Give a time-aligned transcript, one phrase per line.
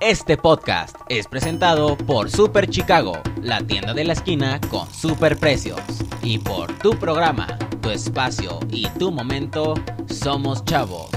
[0.00, 5.80] Este podcast es presentado por Super Chicago, la tienda de la esquina con super precios.
[6.22, 9.74] Y por tu programa, tu espacio y tu momento,
[10.08, 11.10] somos chavos.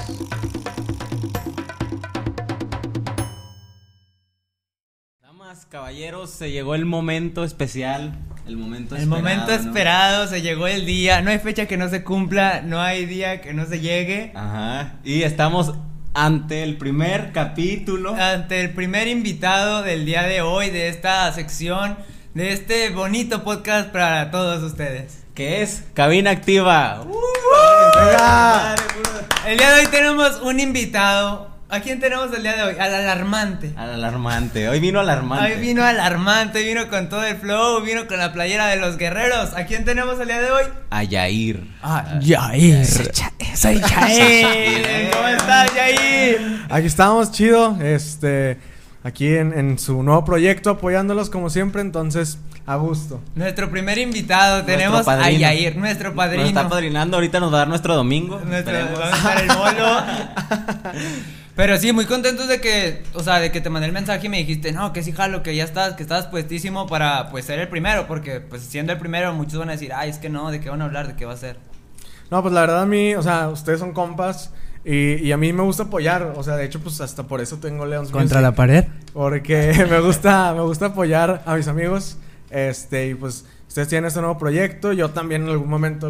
[5.22, 8.18] Damas, caballeros, se llegó el momento especial.
[8.46, 9.22] El momento El esperado.
[9.22, 9.52] momento ¿no?
[9.54, 11.22] esperado, se llegó el día.
[11.22, 14.32] No hay fecha que no se cumpla, no hay día que no se llegue.
[14.34, 14.96] Ajá.
[15.04, 15.74] Y estamos
[16.14, 18.14] ante el primer capítulo.
[18.14, 21.98] Ante el primer invitado del día de hoy, de esta sección,
[22.32, 25.24] de este bonito podcast para todos ustedes.
[25.34, 27.04] que es Cabina Activa.
[27.96, 28.76] Venga.
[29.46, 31.53] El día de hoy tenemos un invitado.
[31.74, 32.76] ¿A quién tenemos el día de hoy?
[32.78, 33.72] Al alarmante.
[33.76, 34.68] Al alarmante.
[34.68, 35.54] Hoy vino alarmante.
[35.54, 39.54] Hoy vino alarmante, vino con todo el flow, vino con la playera de los guerreros.
[39.54, 40.62] ¿A quién tenemos el día de hoy?
[40.90, 41.66] A Yair.
[41.82, 42.86] Ah, Yair.
[42.86, 45.10] Soy Yair.
[45.16, 46.64] ¿Cómo estás, Yair?
[46.70, 47.76] Aquí estamos, chido.
[47.82, 48.58] Este,
[49.02, 51.82] aquí en, en su nuevo proyecto, apoyándolos como siempre.
[51.82, 53.20] Entonces, a gusto.
[53.34, 55.28] Nuestro primer invitado tenemos a.
[55.28, 56.44] Yair, nuestro Nos padrino.
[56.46, 57.16] está padrinando.
[57.16, 58.40] Ahorita nos va a dar nuestro domingo.
[58.44, 60.02] Nuestro- vamos a el bolo.
[61.56, 64.28] Pero sí, muy contentos de que, o sea, de que te mandé el mensaje y
[64.28, 67.60] me dijiste, no, que sí, jalo, que ya estás, que estás puestísimo para, pues, ser
[67.60, 70.50] el primero, porque, pues, siendo el primero, muchos van a decir, ay, es que no,
[70.50, 71.06] ¿de qué van a hablar?
[71.06, 71.56] ¿De qué va a ser?
[72.30, 74.50] No, pues la verdad a mí, o sea, ustedes son compas.
[74.84, 76.34] Y, y a mí me gusta apoyar.
[76.36, 78.54] O sea, de hecho, pues hasta por eso tengo Leon's Music.
[78.54, 78.84] pared.
[79.12, 82.18] Porque me gusta, me gusta apoyar a mis amigos.
[82.50, 83.44] Este, y pues
[83.74, 84.92] ustedes tienen este nuevo proyecto.
[84.92, 86.08] Yo también en algún momento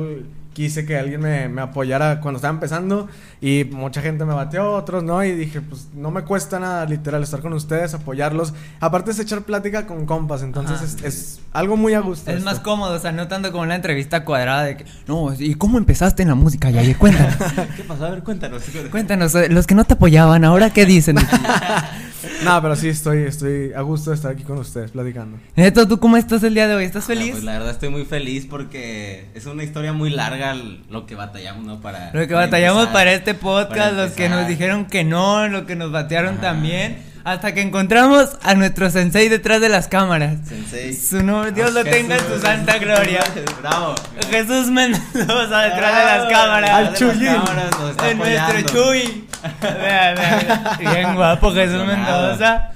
[0.52, 3.08] quise que alguien me, me apoyara cuando estaba empezando.
[3.40, 5.24] Y mucha gente me bateó, otros no.
[5.24, 8.52] Y dije, pues no me cuesta nada literal estar con ustedes, apoyarlos.
[8.80, 10.42] Aparte es echar plática con compas.
[10.42, 10.84] Entonces Ajá.
[10.84, 12.30] es, es algo muy a gusto.
[12.30, 12.50] Es esto.
[12.50, 15.78] más cómodo, o sea, no tanto como una entrevista cuadrada de que, no, ¿y cómo
[15.78, 16.98] empezaste en la música, Yair?
[16.98, 17.34] Cuéntanos.
[17.76, 18.04] ¿Qué pasó?
[18.04, 18.62] A ver, cuéntanos.
[18.90, 21.16] Cuéntanos, eh, los que no te apoyaban, ¿ahora qué dicen?
[22.44, 25.39] No, pero sí estoy, estoy a gusto de estar aquí con ustedes platicando.
[25.56, 26.84] Neto, ¿tú cómo estás el día de hoy?
[26.84, 27.33] ¿Estás Ah, feliz?
[27.33, 30.55] pues la verdad estoy muy feliz porque es una historia muy larga
[30.90, 31.80] lo que batallamos, ¿no?
[31.80, 32.11] Para.
[32.13, 35.67] Lo que batallamos empezar, para este podcast, para los que nos dijeron que no, lo
[35.67, 36.40] que nos batearon Ajá.
[36.42, 40.36] también, hasta que encontramos a nuestro sensei detrás de las cámaras.
[40.46, 40.95] Sensei.
[40.95, 41.98] Su nombre, Dios lo Jesús.
[41.98, 43.20] tenga en su santa gloria.
[43.63, 43.95] Bravo.
[44.30, 46.70] Jesús Mendoza detrás de las cámaras.
[46.70, 48.61] Al está En nuestro.
[48.83, 49.24] Chuy.
[49.62, 52.22] Vea, vea, Bien guapo Jesús Emocionado.
[52.28, 52.70] Mendoza.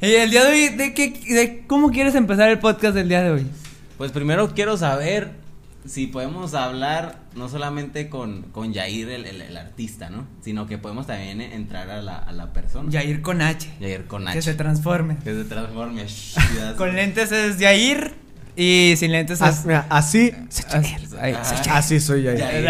[0.00, 3.22] Y el día de hoy, ¿de qué, de cómo quieres empezar el podcast del día
[3.22, 3.46] de hoy?
[3.98, 5.32] Pues primero quiero saber
[5.86, 10.26] si podemos hablar no solamente con, con Yair, el, el- el artista, ¿no?
[10.42, 12.90] Sino que podemos también entrar a la, a la persona.
[12.90, 13.68] Yair con H.
[13.80, 14.36] Yair con H.
[14.36, 15.16] Que se transforme.
[15.22, 16.06] Que se transforme.
[16.76, 18.14] Con lentes es Yair
[18.62, 19.66] y sin lentes As- es.
[19.66, 20.32] mira, así,
[20.70, 21.76] Ah.
[21.76, 22.22] así soy.
[22.24, 22.68] Yair.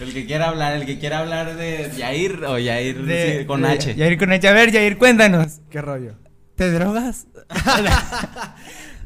[0.00, 3.62] el que quiera hablar, el que quiera hablar de Yair o Yair de- sí, con
[3.62, 3.94] de- H.
[3.94, 4.48] Yair con H.
[4.48, 5.60] A ver, Yair, cuéntanos.
[5.70, 6.14] ¿Qué rollo?
[6.54, 7.26] ¿Te drogas?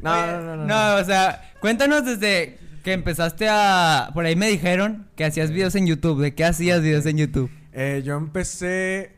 [0.01, 4.09] No, Oye, no, no, no, No, o sea, cuéntanos desde que empezaste a.
[4.15, 6.19] Por ahí me dijeron que hacías videos en YouTube.
[6.21, 7.51] ¿De qué hacías videos en YouTube?
[7.71, 9.11] Eh, yo empecé.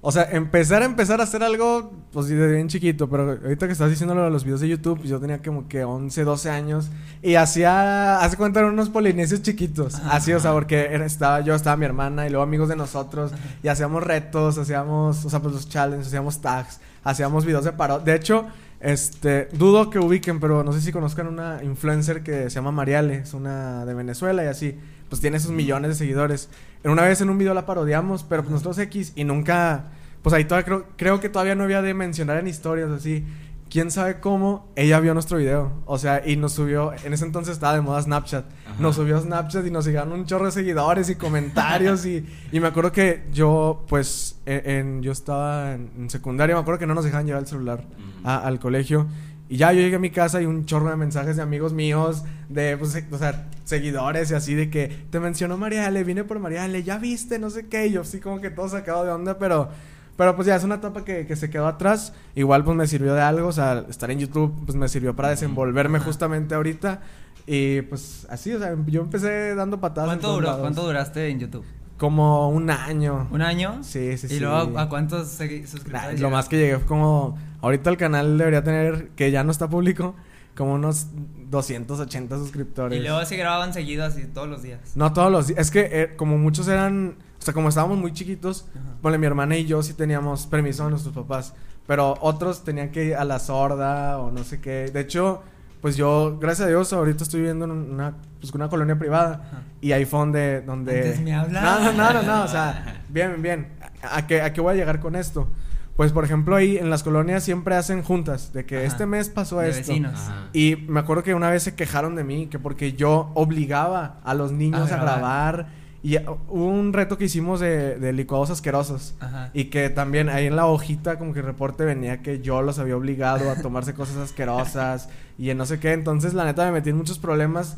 [0.00, 3.72] O sea, empezar a empezar a hacer algo, pues desde bien chiquito, pero ahorita que
[3.72, 6.88] estás diciendo lo de los videos de YouTube, yo tenía como que 11, 12 años
[7.20, 11.52] y hacía, hace cuenta, eran unos polinesios chiquitos, así, o sea, porque era- estaba yo,
[11.56, 15.52] estaba mi hermana y luego amigos de nosotros y hacíamos retos, hacíamos, o sea, pues
[15.54, 17.98] los challenges, hacíamos tags, hacíamos videos de paro.
[17.98, 18.46] De hecho,
[18.78, 23.16] este, dudo que ubiquen, pero no sé si conozcan una influencer que se llama Mariale,
[23.16, 26.48] es una de Venezuela y así, pues tiene sus millones de seguidores.
[26.84, 29.86] En una vez en un video la parodiamos, pero pues nosotros X y nunca,
[30.22, 33.24] pues ahí todavía creo, creo que todavía no había de mencionar en historias así.
[33.70, 37.52] Quién sabe cómo ella vio nuestro video, o sea, y nos subió, en ese entonces
[37.52, 38.76] estaba de moda Snapchat, Ajá.
[38.80, 42.60] nos subió a Snapchat y nos llegaron un chorro de seguidores y comentarios y, y
[42.60, 46.86] me acuerdo que yo, pues, en, en- yo estaba en, en secundaria, me acuerdo que
[46.86, 47.84] no nos dejaban llevar el celular
[48.24, 49.06] a- al colegio.
[49.48, 52.22] Y ya yo llegué a mi casa y un chorro de mensajes de amigos míos,
[52.48, 56.82] de, pues, o sea, seguidores y así, de que te mencionó Mariale, vine por Mariale,
[56.82, 57.86] ya viste, no sé qué.
[57.86, 59.70] Y yo sí, como que todo sacado de onda, pero,
[60.16, 62.12] pero pues ya es una etapa que, que se quedó atrás.
[62.34, 65.30] Igual, pues me sirvió de algo, o sea, estar en YouTube, pues me sirvió para
[65.30, 67.00] desenvolverme justamente ahorita.
[67.46, 70.08] Y pues así, o sea, yo empecé dando patadas.
[70.12, 70.46] en ¿Cuánto todos duró?
[70.48, 70.60] lados.
[70.60, 71.64] ¿Cuánto duraste en YouTube?
[71.98, 73.28] Como un año.
[73.30, 73.80] ¿Un año?
[73.82, 74.36] Sí, sí, sí.
[74.36, 76.20] ¿Y luego a, cuántos Nah, suscriptores?
[76.20, 77.36] lo más que llegué fue como.
[77.60, 80.14] Ahorita el canal debería tener, que ya no está público,
[80.56, 81.08] como unos
[81.50, 82.98] 280 suscriptores.
[82.98, 84.80] Y luego se grababan seguidos así todos los días.
[84.94, 85.58] No todos los días.
[85.58, 87.16] Es que eh, como muchos eran.
[87.40, 88.66] O sea, como estábamos muy chiquitos,
[89.02, 91.54] ponle mi hermana y yo sí teníamos permiso de nuestros papás.
[91.86, 94.90] Pero otros tenían que ir a la sorda o no sé qué.
[94.92, 95.42] De hecho,
[95.80, 99.42] pues yo, gracias a Dios, ahorita estoy viviendo en una, pues, una colonia privada.
[99.48, 99.62] Ajá.
[99.80, 100.60] Y ahí fue donde...
[100.62, 100.96] donde...
[100.98, 101.80] Antes me No, hablaba.
[101.80, 103.68] no, no, no, no, o sea, bien, bien.
[104.02, 105.48] ¿a qué, ¿a qué voy a llegar con esto?
[105.96, 108.86] Pues, por ejemplo, ahí en las colonias siempre hacen juntas de que Ajá.
[108.86, 109.80] este mes pasó De esto.
[109.88, 110.14] vecinos.
[110.14, 110.48] Ajá.
[110.52, 114.34] Y me acuerdo que una vez se quejaron de mí, que porque yo obligaba a
[114.34, 115.66] los niños A a grabar.
[116.00, 119.16] Y uh, hubo un reto que hicimos de, de licuados asquerosos.
[119.18, 119.50] Ajá.
[119.52, 122.78] Y que también ahí en la hojita como que el reporte venía que yo los
[122.78, 125.08] había obligado a tomarse cosas asquerosas
[125.38, 125.92] y en no sé qué.
[125.92, 127.76] Entonces la neta me metí en muchos problemas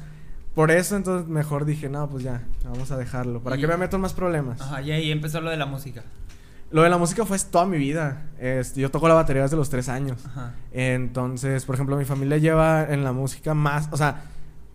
[0.54, 0.96] por eso.
[0.96, 3.40] Entonces mejor dije, no, pues ya, vamos a dejarlo.
[3.40, 4.60] ¿Para Y- qué me meto en más problemas?
[4.60, 6.02] Ajá, y ahí empezó lo de la música.
[6.72, 8.26] Lo de la música fue toda mi vida.
[8.38, 10.24] Este, yo toco la batería desde los tres años.
[10.26, 10.54] Ajá.
[10.72, 14.22] Entonces, por ejemplo, mi familia lleva en la música más, o sea,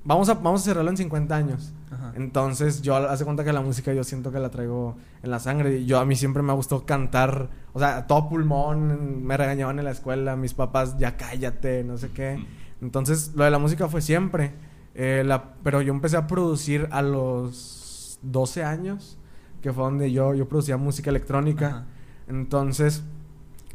[0.04, 1.72] vamos a, vamos a cerrarlo en 50 años.
[1.92, 2.12] Ajá.
[2.18, 5.78] Entonces, yo hace cuenta que la música yo siento que la traigo en la sangre.
[5.78, 9.80] Y Yo a mí siempre me ha gustado cantar, o sea, todo pulmón, me regañaban
[9.80, 12.46] en la escuela, mis papás, ya cállate, no sé qué.
[12.82, 14.54] Entonces, lo de la música fue siempre.
[14.94, 19.18] Eh, la, pero yo empecé a producir a los 12 años,
[19.62, 21.68] que fue donde yo, yo producía música electrónica.
[21.68, 21.86] Ajá.
[22.28, 23.04] Entonces,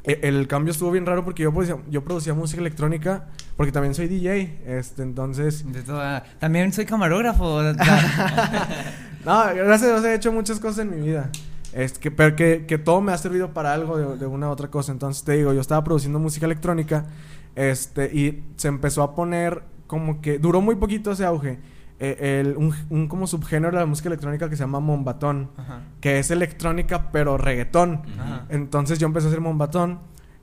[0.04, 3.26] e- el cambio estuvo bien raro porque yo producía, yo producía música electrónica
[3.56, 4.60] porque también soy DJ.
[4.66, 7.62] Este, entonces, De toda- También soy camarógrafo.
[9.24, 11.30] no, gracias a Dios he hecho muchas cosas en mi vida.
[11.72, 14.50] Es que, pero que, que todo me ha servido para algo de, de una u
[14.50, 14.90] otra cosa.
[14.90, 17.06] Entonces te digo, yo estaba produciendo música electrónica.
[17.54, 20.38] Este, y se empezó a poner como que.
[20.38, 21.58] Duró muy poquito ese auge.
[22.02, 25.50] eh, el- un, un como subgénero de la música electrónica que se llama Mombatón.
[25.58, 25.80] Ajá.
[26.00, 28.02] Que es electrónica, pero reggaetón.
[28.18, 28.46] Ajá.
[28.48, 29.98] Entonces yo empecé a hacer Mombatón.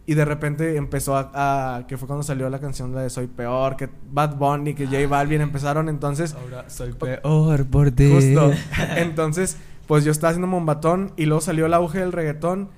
[0.06, 1.32] Y de repente empezó a,
[1.78, 3.76] a- Que fue cuando salió la canción la de Soy Peor.
[3.76, 5.90] Que Bad Bunny, que J Balvin empezaron.
[5.90, 6.36] Entonces.
[6.36, 8.12] Ahora soy peor por ti.
[8.14, 8.52] Justo.
[8.96, 9.58] Entonces,
[9.88, 11.12] pues yo estaba haciendo Mombatón.
[11.18, 12.70] Y luego salió el auge del reggaetón.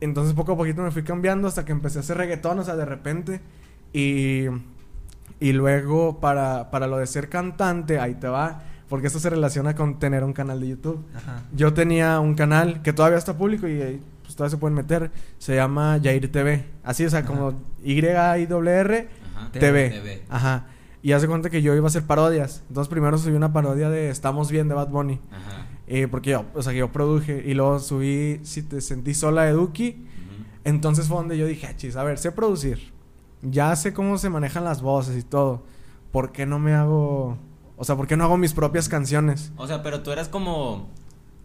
[0.00, 0.06] Ajá.
[0.06, 2.76] Entonces poco a poquito me fui cambiando hasta que empecé a hacer reggaetón, o sea,
[2.76, 3.40] de repente.
[3.92, 4.46] Y,
[5.40, 9.74] y luego para, para lo de ser cantante, ahí te va, porque esto se relaciona
[9.74, 11.04] con tener un canal de YouTube.
[11.14, 11.42] Ajá.
[11.54, 15.10] Yo tenía un canal que todavía está público y ahí, pues todavía se pueden meter,
[15.38, 16.64] se llama Jair TV.
[16.82, 19.52] Así, o sea, como Y-I-R Ajá.
[19.52, 19.90] TV.
[19.90, 20.22] TV.
[20.28, 20.66] Ajá.
[21.02, 22.62] Y hace cuenta que yo iba a hacer parodias.
[22.68, 25.20] Entonces primero subí una parodia de Estamos Bien de Bad Bunny.
[25.30, 25.66] Ajá.
[25.92, 27.42] Eh, porque yo, o sea, que yo produje.
[27.44, 30.06] Y luego subí Si te sentí sola de Duki.
[30.62, 32.92] Entonces fue donde yo dije, "Ah, chis, a ver, sé producir.
[33.42, 35.64] Ya sé cómo se manejan las voces y todo.
[36.12, 37.38] ¿Por qué no me hago...
[37.76, 39.52] O sea, ¿por qué no hago mis propias canciones?
[39.56, 40.88] O sea, pero tú eras como.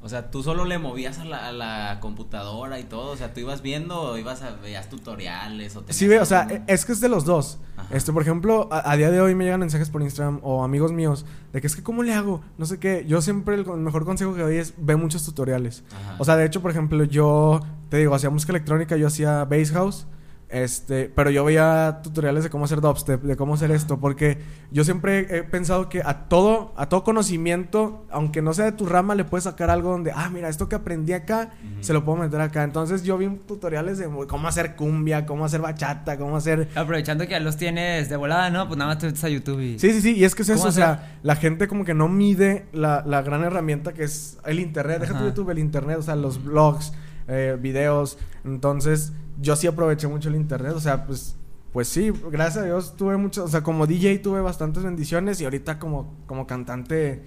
[0.06, 3.12] O sea, tú solo le movías a la, a la computadora y todo.
[3.12, 6.48] O sea, tú ibas viendo o ibas a veías tutoriales o Sí, ve, o sea,
[6.68, 7.58] es que es de los dos.
[7.76, 7.88] Ajá.
[7.92, 10.92] Este, por ejemplo, a, a día de hoy me llegan mensajes por Instagram o amigos
[10.92, 12.42] míos de que es que ¿cómo le hago?
[12.60, 13.04] No sé qué.
[13.08, 15.84] Yo siempre el con- mejor consejo que doy es ve muchos tutoriales.
[15.92, 16.16] Ajá.
[16.20, 19.72] O sea, de hecho, por ejemplo, yo te digo, hacía música electrónica, yo hacía bass
[19.72, 20.06] house.
[20.50, 24.38] Este, pero yo veía tutoriales de cómo hacer dubstep, de cómo hacer esto, porque
[24.72, 28.86] yo siempre he pensado que a todo, a todo conocimiento, aunque no sea de tu
[28.86, 31.52] rama, le puedes sacar algo donde, ah, mira, esto que aprendí acá,
[31.82, 32.64] se lo puedo meter acá.
[32.64, 37.32] Entonces yo vi tutoriales de cómo hacer cumbia, cómo hacer bachata, cómo hacer Aprovechando que
[37.32, 38.68] ya los tienes de volada, ¿no?
[38.68, 39.80] Pues nada más te metes a YouTube y.
[39.80, 41.96] Sí, sí, sí, y es que es eso, ¿Cómo o sea, la gente como que
[41.96, 45.26] no mide la, la gran herramienta que es el internet, deja tu.
[45.26, 46.94] YouTube, el internet, o sea, los blogs,
[47.28, 51.36] eh, videos, entonces yo sí aproveché mucho el internet, o sea, pues,
[51.74, 55.44] pues sí, gracias a Dios tuve mucho, o sea, como DJ tuve bastantes bendiciones y
[55.46, 57.22] ahorita como, como cantante,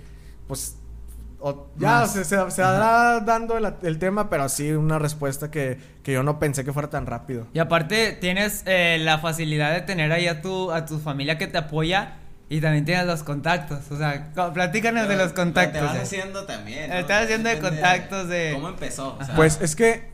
[0.47, 0.77] pues,
[1.41, 5.79] o- ya se, se, se dará dando el, el tema, pero sí una respuesta que,
[6.03, 7.47] que yo no pensé que fuera tan rápido.
[7.53, 11.47] Y aparte tienes eh, la facilidad de tener ahí a tu, a tu familia que
[11.47, 12.17] te apoya
[12.49, 13.81] y también tienes los contactos.
[13.93, 15.81] O sea, platícanos de los contactos.
[15.81, 16.01] Te vas ¿eh?
[16.01, 16.89] haciendo también.
[16.91, 16.97] ¿no?
[16.97, 19.17] Estás haciendo de contactos de- ¿Cómo empezó?
[19.21, 20.09] O sea, Pues es que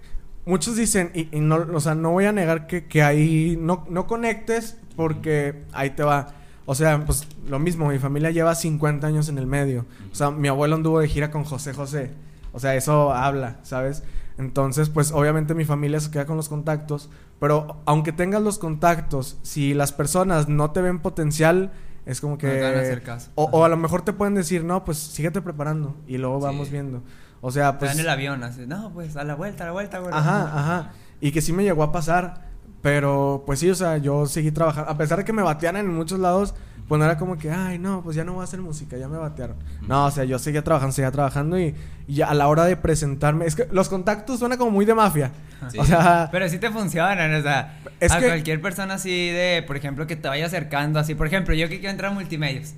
[0.46, 3.84] muchos dicen, y, y no, o sea, no voy a negar que, que ahí no,
[3.88, 6.28] no conectes porque ahí te va.
[6.66, 9.84] O sea, pues lo mismo, mi familia lleva 50 años en el medio.
[10.10, 12.10] O sea, mi abuelo anduvo de gira con José José.
[12.52, 14.02] O sea, eso habla, ¿sabes?
[14.38, 17.10] Entonces, pues obviamente mi familia se queda con los contactos.
[17.38, 21.72] Pero aunque tengas los contactos, si las personas no te ven potencial,
[22.06, 22.46] es como que...
[22.46, 23.30] No te van a hacer caso.
[23.34, 25.96] O, a lo mejor te pueden decir, no, pues síguete preparando.
[26.06, 26.44] Y luego Sí.
[26.46, 27.02] vamos viendo.
[27.46, 27.90] O sea, pues...
[27.90, 28.66] dan el avión, así.
[28.66, 30.12] No, pues a la vuelta, a la vuelta, güey.
[30.14, 30.90] Ajá, ajá.
[31.20, 32.42] Y que sí me llegó a pasar.
[32.82, 34.90] Pero pues sí, o sea, yo seguí trabajando.
[34.90, 36.54] A pesar de que me batearan en muchos lados,
[36.86, 39.08] pues no era como que, ay, no, pues ya no voy a hacer música, ya
[39.08, 39.56] me batearon.
[39.88, 41.74] No, o sea, yo seguía trabajando, seguía trabajando y,
[42.06, 45.30] y a la hora de presentarme, es que los contactos suena como muy de mafia.
[45.70, 45.78] Sí.
[45.78, 49.64] O sea, Pero sí te funcionan, o sea, Es a que- cualquier persona así de,
[49.66, 52.74] por ejemplo, que te vaya acercando así, por ejemplo, yo que quiero entrar a multimedios,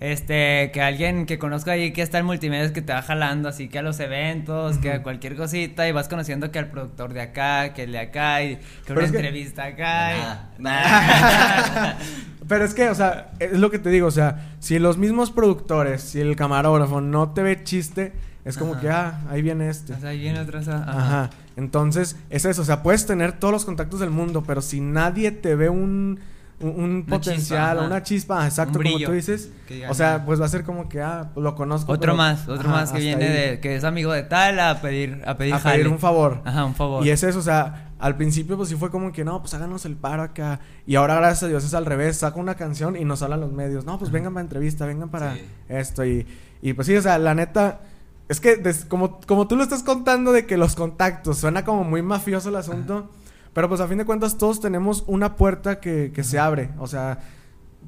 [0.00, 3.68] este, que alguien que conozco ahí que está en multimedios que te va jalando así
[3.68, 7.20] que a los eventos, que a cualquier cosita y vas conociendo que al productor de
[7.22, 10.14] acá, que el de acá y que Pero una es que- entrevista acá.
[10.14, 10.62] y-
[12.48, 15.30] pero es que, o sea, es lo que te digo, o sea, si los mismos
[15.30, 18.12] productores, si el camarógrafo no te ve chiste,
[18.44, 18.80] Es como Ajá.
[18.80, 19.92] que, ah, ahí viene este.
[19.92, 20.60] O sea, ahí viene otra.
[20.60, 21.30] esa- Ajá.
[21.56, 22.62] Entonces, es eso.
[22.62, 26.18] O sea, puedes tener todos los contactos del mundo, pero si nadie te ve un,
[26.60, 29.50] un, potencial chispa, una chispa, exacto, Un como tú dices.
[29.88, 31.92] O sea, pues va a ser como que, ah, lo conozco.
[31.92, 33.32] Otro pero- más, otro ajá, más que viene ahí.
[33.50, 33.60] de.
[33.60, 35.22] Que es amigo de tal a pedir.
[35.26, 35.76] A pedir, A jale.
[35.76, 36.42] pedir un favor.
[36.44, 37.06] Ajá, un favor.
[37.06, 39.84] Y es eso, o sea, al principio pues sí fue como que no, pues háganos
[39.84, 40.60] el paro acá.
[40.86, 43.52] Y ahora gracias a Dios es al revés, saca una canción y nos hablan los
[43.52, 43.84] medios.
[43.84, 45.44] No, pues vengan para entrevista, vengan para Sí.
[45.68, 46.04] esto.
[46.04, 46.26] Y,
[46.60, 47.80] y pues sí, o sea, la neta,
[48.28, 51.84] es que des- como, como tú lo estás contando de que los contactos, suena como
[51.84, 53.10] muy mafioso el asunto.
[53.58, 56.70] Pero pues a fin de cuentas todos tenemos una puerta que, que se abre.
[56.78, 57.18] O sea,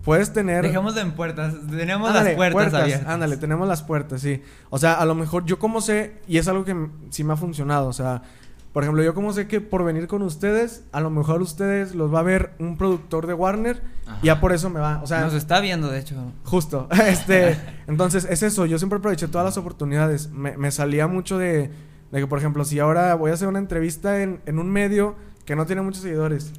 [0.03, 0.65] puedes tener...
[0.65, 1.55] Dejémoslo en puertas.
[1.71, 3.09] Tenemos Ándale, las puertas, abiertas.
[3.09, 4.43] Ándale, tenemos las puertas, sí.
[4.71, 6.75] O sea, a lo mejor yo como sé, y es algo que
[7.11, 8.23] sí me ha funcionado, o sea,
[8.73, 12.13] por ejemplo, yo como sé que por venir con ustedes, a lo mejor ustedes los
[12.13, 14.19] va a ver un productor de Warner Ajá.
[14.23, 16.17] y ya por eso me va, o sea, Nos está viendo, de hecho.
[16.43, 21.39] justo, este, entonces es eso, yo siempre aproveché todas las oportunidades, me, me salía mucho
[21.39, 21.71] de,
[22.11, 25.15] de que, por ejemplo, si ahora voy a hacer una entrevista en, en un medio
[25.45, 26.53] que no tiene muchos seguidores,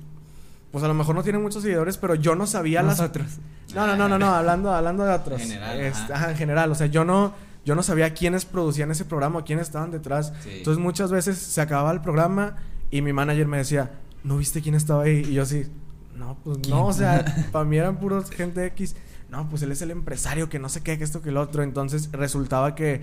[0.72, 3.28] pues a lo mejor no tiene muchos seguidores, pero yo no sabía las Nosotros.
[3.76, 5.42] no, no, no, no, no, hablando, hablando de otros.
[5.42, 6.16] En general, Este, ajá.
[6.16, 6.72] ajá, en general.
[6.72, 7.34] O sea, yo no,
[7.66, 10.34] yo no sabía quiénes producían ese programa, quiénes estaban detrás.
[10.44, 10.50] Sí.
[10.58, 12.56] Entonces muchas veces se acababa el programa
[12.90, 13.92] y mi manager me decía,
[14.24, 15.26] ¿no viste quién estaba ahí?
[15.30, 15.68] Y yo así,
[16.16, 16.76] no, pues ¿Quién?
[16.76, 18.96] no, o sea, para mí eran puros gente X.
[19.30, 21.64] No, pues él es el empresario que no sé qué, que esto, que el otro.
[21.64, 23.02] Entonces resultaba que,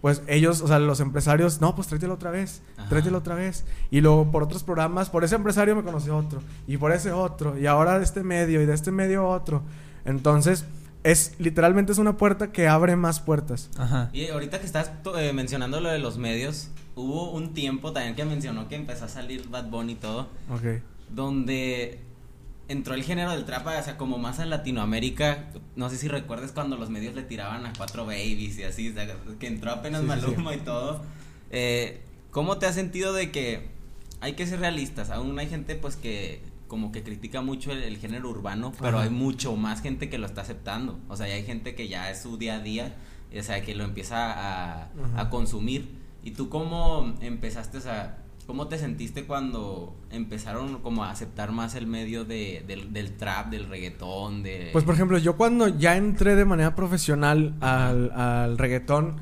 [0.00, 2.88] pues ellos, o sea, los empresarios, no, pues tráetelo otra vez, Ajá.
[2.88, 3.64] tráetelo otra vez.
[3.90, 7.58] Y luego por otros programas, por ese empresario me conoció otro, y por ese otro,
[7.58, 9.62] y ahora de este medio, y de este medio otro.
[10.04, 10.64] Entonces,
[11.02, 13.70] es literalmente es una puerta que abre más puertas.
[13.78, 14.10] Ajá.
[14.12, 18.24] Y ahorita que estás eh, mencionando lo de los medios, hubo un tiempo también que
[18.24, 20.82] mencionó que empezó a salir Bad Bunny y todo, Ok.
[21.10, 22.00] donde
[22.68, 25.50] entró el género del trap, o sea, como más a Latinoamérica.
[25.76, 28.94] No sé si recuerdes cuando los medios le tiraban a cuatro babies y así, o
[28.94, 29.06] sea,
[29.38, 30.06] que entró apenas Sí.
[30.06, 31.02] Maluma y todo.
[31.50, 33.68] Eh, ¿Cómo te has sentido de que
[34.20, 35.10] hay que ser realistas?
[35.10, 39.04] Aún hay gente pues que como que critica mucho el, el género urbano, pero Ajá.
[39.04, 40.98] hay mucho más gente que lo está aceptando.
[41.08, 42.96] O sea, hay gente que ya es su día a día,
[43.38, 45.88] o sea, que lo empieza a, a consumir.
[46.24, 51.86] ¿Y tú cómo empezaste, sea, cómo te sentiste cuando empezaron como a aceptar más el
[51.86, 54.70] medio de, del, del trap, del reggaetón, de...
[54.72, 59.20] Pues por ejemplo, yo cuando ya entré de manera profesional al, al reggaetón,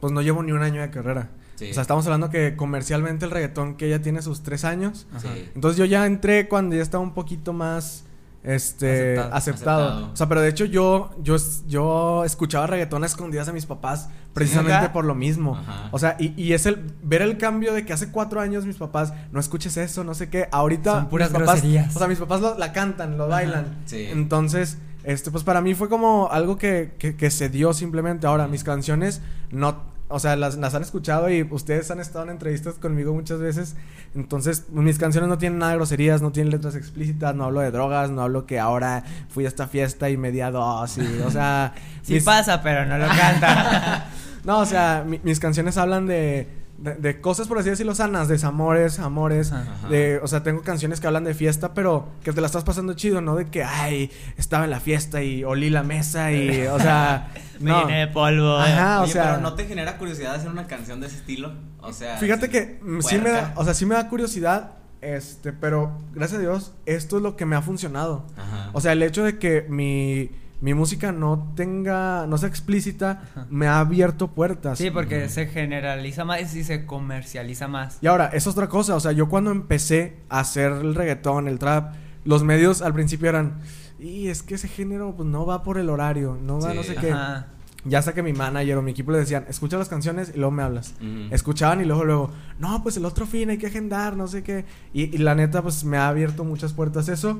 [0.00, 1.30] pues no llevo ni un año de carrera.
[1.56, 1.70] Sí.
[1.70, 5.08] O sea, estamos hablando que comercialmente el reggaetón que ya tiene sus tres años.
[5.18, 5.50] Sí.
[5.54, 8.04] Entonces yo ya entré cuando ya estaba un poquito más
[8.44, 9.34] este Aceptado.
[9.36, 9.82] aceptado.
[9.88, 10.12] Aceptado.
[10.12, 14.08] O sea, pero de hecho yo yo yo escuchaba reggaetón a escondidas de mis papás
[14.32, 15.56] precisamente por lo mismo.
[15.56, 15.88] Ajá.
[15.90, 18.76] O sea, y, y es el ver el cambio de que hace cuatro años mis
[18.76, 20.48] papás no escuches eso, no sé qué.
[20.52, 21.94] Ahorita Son puras mis papás, groserías.
[21.96, 23.78] o sea, mis papás lo- la cantan, lo bailan.
[23.86, 24.06] Sí.
[24.08, 28.26] Entonces, este, pues para mí fue como algo que, que, que se dio simplemente.
[28.26, 32.30] Ahora, mis canciones no, o sea, las, las han escuchado y ustedes han estado en
[32.30, 33.76] entrevistas conmigo muchas veces.
[34.14, 37.70] Entonces, mis canciones no tienen nada de groserías, no tienen letras explícitas, no hablo de
[37.70, 41.20] drogas, no hablo que ahora fui a esta fiesta y me di a dos, y,
[41.24, 41.74] o sea...
[42.02, 44.06] Sí mis- pasa, pero no lo canta.
[44.44, 46.48] no, o sea, mi- mis canciones hablan de,
[46.78, 49.52] de, de cosas, por así decirlo, sanas, desamores, amores.
[49.52, 49.88] Ajá.
[49.88, 52.94] De, o sea, tengo canciones que hablan de fiesta, pero que te la estás pasando
[52.94, 53.34] chido, ¿no?
[53.36, 57.70] De que, ay, estaba en la fiesta y olí la mesa y, o sea, Me
[57.70, 57.80] no.
[57.82, 58.56] llené de polvo.
[58.56, 61.52] Ajá, o Oye, sea- pero ¿no te genera curiosidad hacer una canción de ese estilo?
[61.80, 62.16] O sea...
[62.18, 66.42] Fíjate que sí me da, o sea, sí me da curiosidad, este, pero gracias a
[66.42, 68.24] Dios, esto es lo que me ha funcionado.
[68.36, 68.70] Ajá.
[68.72, 73.46] O sea, el hecho de que mi, mi música no tenga, no sea explícita, Ajá.
[73.50, 74.78] me ha abierto puertas.
[74.78, 77.98] Sí, porque se generaliza más y se comercializa más.
[78.00, 81.58] Y ahora, es otra cosa, o sea, yo cuando empecé a hacer el reggaetón, el
[81.58, 83.60] trap, los medios al principio eran,
[84.00, 86.76] y es que ese género pues no va por el horario, no va Sí.
[86.76, 87.12] no sé qué.
[87.12, 87.46] Ajá.
[87.84, 90.50] Ya hasta que mi manager o mi equipo le decían, escucha las canciones y luego
[90.50, 90.94] me hablas.
[91.30, 94.64] Escuchaban y luego, luego, no, pues el otro fin hay que agendar, no sé qué.
[94.92, 97.38] Y, y la neta, pues me ha abierto muchas puertas eso.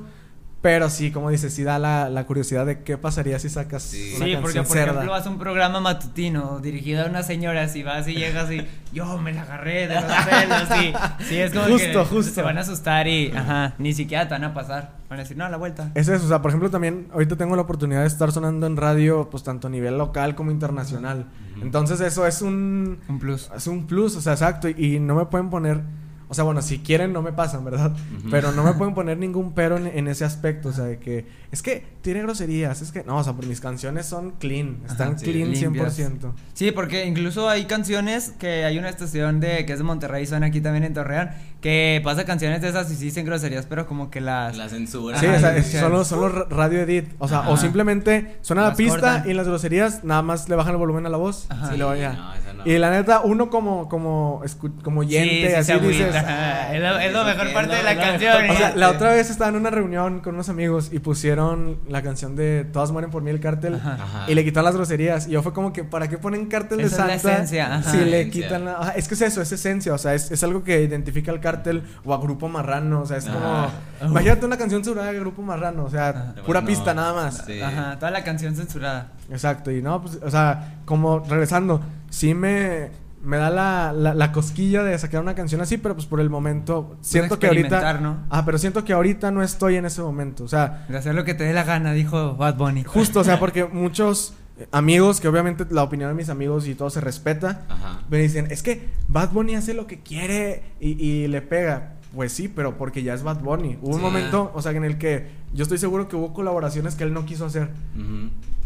[0.61, 4.15] Pero sí, como dices, sí da la, la curiosidad de qué pasaría si sacas Sí.
[4.17, 4.91] una Sí, canción porque por cerda.
[4.91, 8.67] ejemplo vas a un programa matutino dirigido a unas señoras y vas y llegas y
[8.91, 12.33] yo me la agarré de los pelos y sí es como Justo, que justo.
[12.33, 14.99] se van a asustar y ajá, ni siquiera te van a pasar.
[15.09, 17.37] Van a decir, "No, a la vuelta." Es eso, o sea, por ejemplo, también ahorita
[17.37, 21.27] tengo la oportunidad de estar sonando en radio, pues tanto a nivel local como internacional.
[21.61, 23.49] Entonces eso es un, Un plus.
[23.55, 25.81] es un plus, o sea, exacto, y, y no me pueden poner,
[26.29, 27.91] o sea, bueno, si quieren no me pasan, ¿verdad?
[28.29, 31.25] Pero no me pueden poner ningún pero en, en ese aspecto, o sea, de que
[31.51, 35.09] es que tiene groserías, es que no, o sea, pues mis canciones son clean, están
[35.09, 35.97] Ajá, sí, clean limpias.
[35.99, 36.31] 100%.
[36.53, 40.45] Sí, porque incluso hay canciones que hay una estación de que es de Monterrey, suena
[40.45, 41.29] aquí también en Torreón,
[41.61, 44.55] que pasa canciones de esas y sí dicen groserías, pero como que las...
[44.55, 45.19] La censura.
[45.19, 45.77] Sí, Ajá, o sea, es- sí.
[45.77, 47.09] son los, son los ra- radio edit.
[47.19, 47.49] O sea, Ajá.
[47.49, 49.23] o simplemente suena la Las pista cortan.
[49.27, 51.47] y en las groserías nada más le bajan el volumen a la voz.
[51.49, 51.67] Ajá.
[51.67, 52.63] Y Sí, no, eso no.
[52.65, 56.15] Y la neta, uno como, como, escu- como oyente, sí, así dices.
[56.15, 58.49] Ajá, Es lo, es lo Eso mejor parte no, de la canción.
[58.49, 62.01] O sea, la otra vez estaba en una reunión con unos amigos y pusieron la
[62.01, 63.93] canción de Todas mueren por mí el cártel Ajá.
[64.01, 64.25] Ajá.
[64.31, 65.27] y le quitaron las groserías.
[65.27, 67.33] Y yo fue como que, ¿para qué ponen cártel de Esa es la Santa?
[67.35, 67.91] esencia, ajá.
[67.91, 68.93] Si le quitan la.
[68.95, 69.93] es que es eso, es esencia.
[69.93, 71.48] O sea, es, es algo que identifica al cártel
[72.05, 73.01] o a Grupo Marrano.
[73.01, 73.39] O sea, es como.
[73.39, 73.69] Ajá.
[74.05, 75.85] Imagínate una canción censurada de Grupo Marrano.
[75.85, 76.33] O sea, Ajá.
[76.45, 77.43] pura No, pista nada más.
[77.45, 77.61] sí.
[77.61, 79.11] Ajá, toda la canción censurada.
[79.29, 82.89] Exacto, y no, pues, o sea, como regresando, sí me,
[83.23, 86.29] me da la, la, la cosquilla de sacar una canción así, pero pues por el
[86.29, 87.93] momento siento que ahorita...
[87.99, 88.17] ¿no?
[88.29, 91.25] Ah, pero siento que ahorita no estoy en ese momento, o sea, De hacer lo
[91.25, 92.83] que te dé la gana, dijo Bad Bunny.
[92.85, 94.33] justo, o sea, porque muchos
[94.71, 98.01] amigos, que obviamente la opinión de mis amigos y todo se respeta, Ajá.
[98.09, 101.93] me dicen, es que Bad Bunny hace lo que quiere y, y le pega.
[102.15, 103.77] Pues sí, pero porque ya es Bad Bunny.
[103.83, 107.03] Hubo un momento, o sea, en el que yo estoy seguro que hubo colaboraciones que
[107.03, 107.69] él no quiso hacer,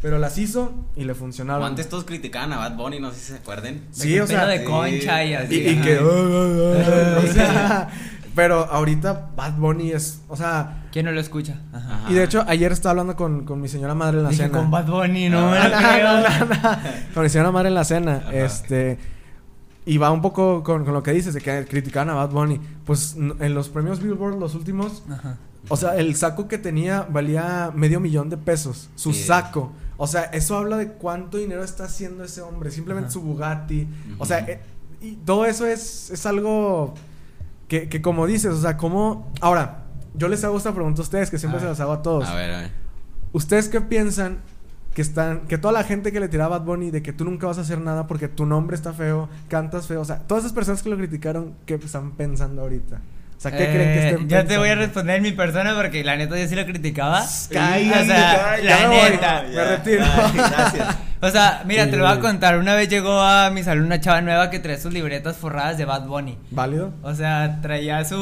[0.01, 1.61] pero las hizo y le funcionaron.
[1.61, 3.83] O antes todos criticaban a Bad Bunny, no sé si se acuerden.
[3.91, 5.55] Sí, De o que sea, de concha y así.
[5.55, 5.83] Y, y ajá.
[5.83, 5.99] que.
[5.99, 7.89] o sea,
[8.33, 10.21] pero ahorita Bad Bunny es.
[10.29, 10.82] O sea.
[10.93, 11.59] ¿Quién no lo escucha?
[11.73, 11.95] Ajá.
[12.03, 12.11] Ajá.
[12.11, 14.57] Y de hecho, ayer estaba hablando con, con mi señora madre en la Dije, cena.
[14.59, 16.13] con Bad Bunny, no, No, me no, la creo.
[16.47, 16.79] no, no.
[17.15, 18.17] Con mi señora madre en la cena.
[18.27, 18.33] Ajá.
[18.33, 18.99] Este.
[19.85, 22.59] Y va un poco con, con lo que dices de que criticaban a Bad Bunny.
[22.85, 25.03] Pues en los premios Billboard, los últimos.
[25.11, 25.37] Ajá.
[25.67, 28.89] O sea, el saco que tenía valía medio millón de pesos.
[28.95, 29.23] Su Sí.
[29.23, 29.71] saco.
[29.97, 32.69] O sea, eso habla de cuánto dinero está haciendo ese hombre.
[32.71, 33.13] Simplemente Ajá.
[33.13, 33.87] su Bugatti.
[34.19, 34.61] O sea, eh,
[35.01, 36.93] y todo eso es, es algo
[37.67, 39.31] que, que como dices, o sea, como...
[39.41, 39.82] Ahora,
[40.15, 42.27] yo les hago esta pregunta a ustedes, que siempre se las hago a todos.
[42.27, 42.71] A ver, a ver.
[43.31, 44.39] ¿Ustedes qué piensan
[44.93, 45.47] que están...
[45.47, 47.57] Que toda la gente que le tiraba a Bad Bunny de que tú nunca vas
[47.57, 50.83] a hacer nada porque tu nombre está feo, cantas feo, o sea, todas esas personas
[50.83, 53.01] que lo criticaron, ¿qué están pensando ahorita?
[53.45, 54.85] O sea, ¿qué creen que Eh, estén Ya te voy a pensando?
[54.85, 57.25] responder en mi persona porque la neta yo sí lo criticaba.
[57.51, 59.09] Cállate, o sea, la ya me voy.
[59.11, 59.43] neta.
[59.53, 60.05] Me retiro.
[60.05, 60.95] Ay, gracias.
[61.21, 62.57] O sea, mira, te lo voy a contar.
[62.57, 65.83] Una vez llegó a mi salón una chava nueva que traía sus libretas forradas de
[65.85, 66.37] Bad Bunny.
[66.51, 66.93] ¿Válido?
[67.01, 68.15] O sea, traía su.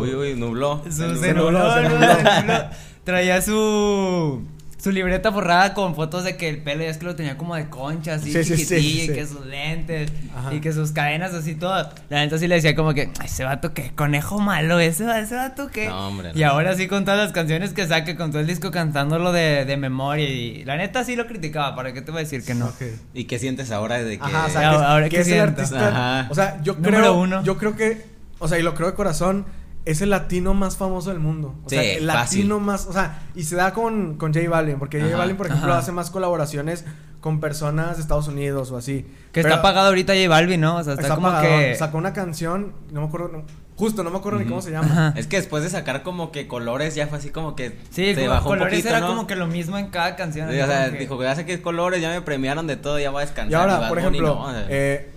[0.00, 0.82] Uy, uy, nubló.
[0.86, 1.50] su Se se nubló.
[1.52, 2.06] nubló, se no, nubló.
[2.16, 2.64] se nubló.
[3.04, 4.46] Traía su.
[4.86, 7.56] Su libreta forrada con fotos de que el pelo ya es que lo tenía como
[7.56, 9.10] de concha, así Sí, sí, sí, chiquitillo, sí.
[9.10, 10.54] y que sus lentes, Ajá.
[10.54, 11.90] y que sus cadenas así todo.
[12.08, 15.18] La neta sí le decía como que, "Ay, ese vato que conejo malo, ese, va-
[15.18, 15.88] ese vato que.
[15.88, 18.70] No, hombre, Y ahora sí con todas las canciones que saque, con todo el disco
[18.70, 20.28] cantándolo de, de memoria.
[20.28, 22.66] Y la neta sí lo criticaba, ¿para qué te voy a decir que no?
[22.66, 22.82] Ok.
[23.12, 24.24] ¿Y qué sientes ahora de que.?
[24.24, 25.60] Ajá, o sea, Ahora- que, ahora que que es el siento.
[25.62, 25.88] artista.
[25.88, 26.28] Ajá.
[26.30, 27.14] O sea, yo Número creo.
[27.14, 27.42] uno.
[27.42, 28.04] Yo creo que.
[28.38, 29.46] O sea, y lo creo de corazón.
[29.86, 31.54] Es el latino más famoso del mundo.
[31.64, 32.40] O sea, Sí, el fácil.
[32.40, 32.86] latino más.
[32.86, 34.78] O sea, y se da con, con J Balvin.
[34.78, 35.16] Porque J.
[35.16, 35.78] Balvin, por ejemplo, Ajá.
[35.78, 36.84] hace más colaboraciones
[37.20, 39.06] con personas de Estados Unidos o así.
[39.32, 40.76] Que Pero está pagado ahorita J Balvin, ¿no?
[40.76, 41.74] O sea, está, Está como que.
[41.76, 42.72] Sacó una canción.
[42.92, 43.28] No me acuerdo.
[43.28, 43.44] no-
[43.76, 44.88] justo, no me acuerdo ni cómo se llama.
[44.90, 45.12] Ajá.
[45.16, 47.78] Es que después de sacar como que colores ya fue así como que.
[47.90, 49.06] Sí, se como bajó un colores poquito, era ¿no?
[49.08, 50.50] como que lo mismo en cada canción.
[50.50, 52.98] Sí, o sea, como que- dijo, ya sé que colores, ya me premiaron de todo,
[52.98, 53.52] ya voy a descansar.
[53.52, 55.10] Y ahora, por ejemplo, no, o sea, eh,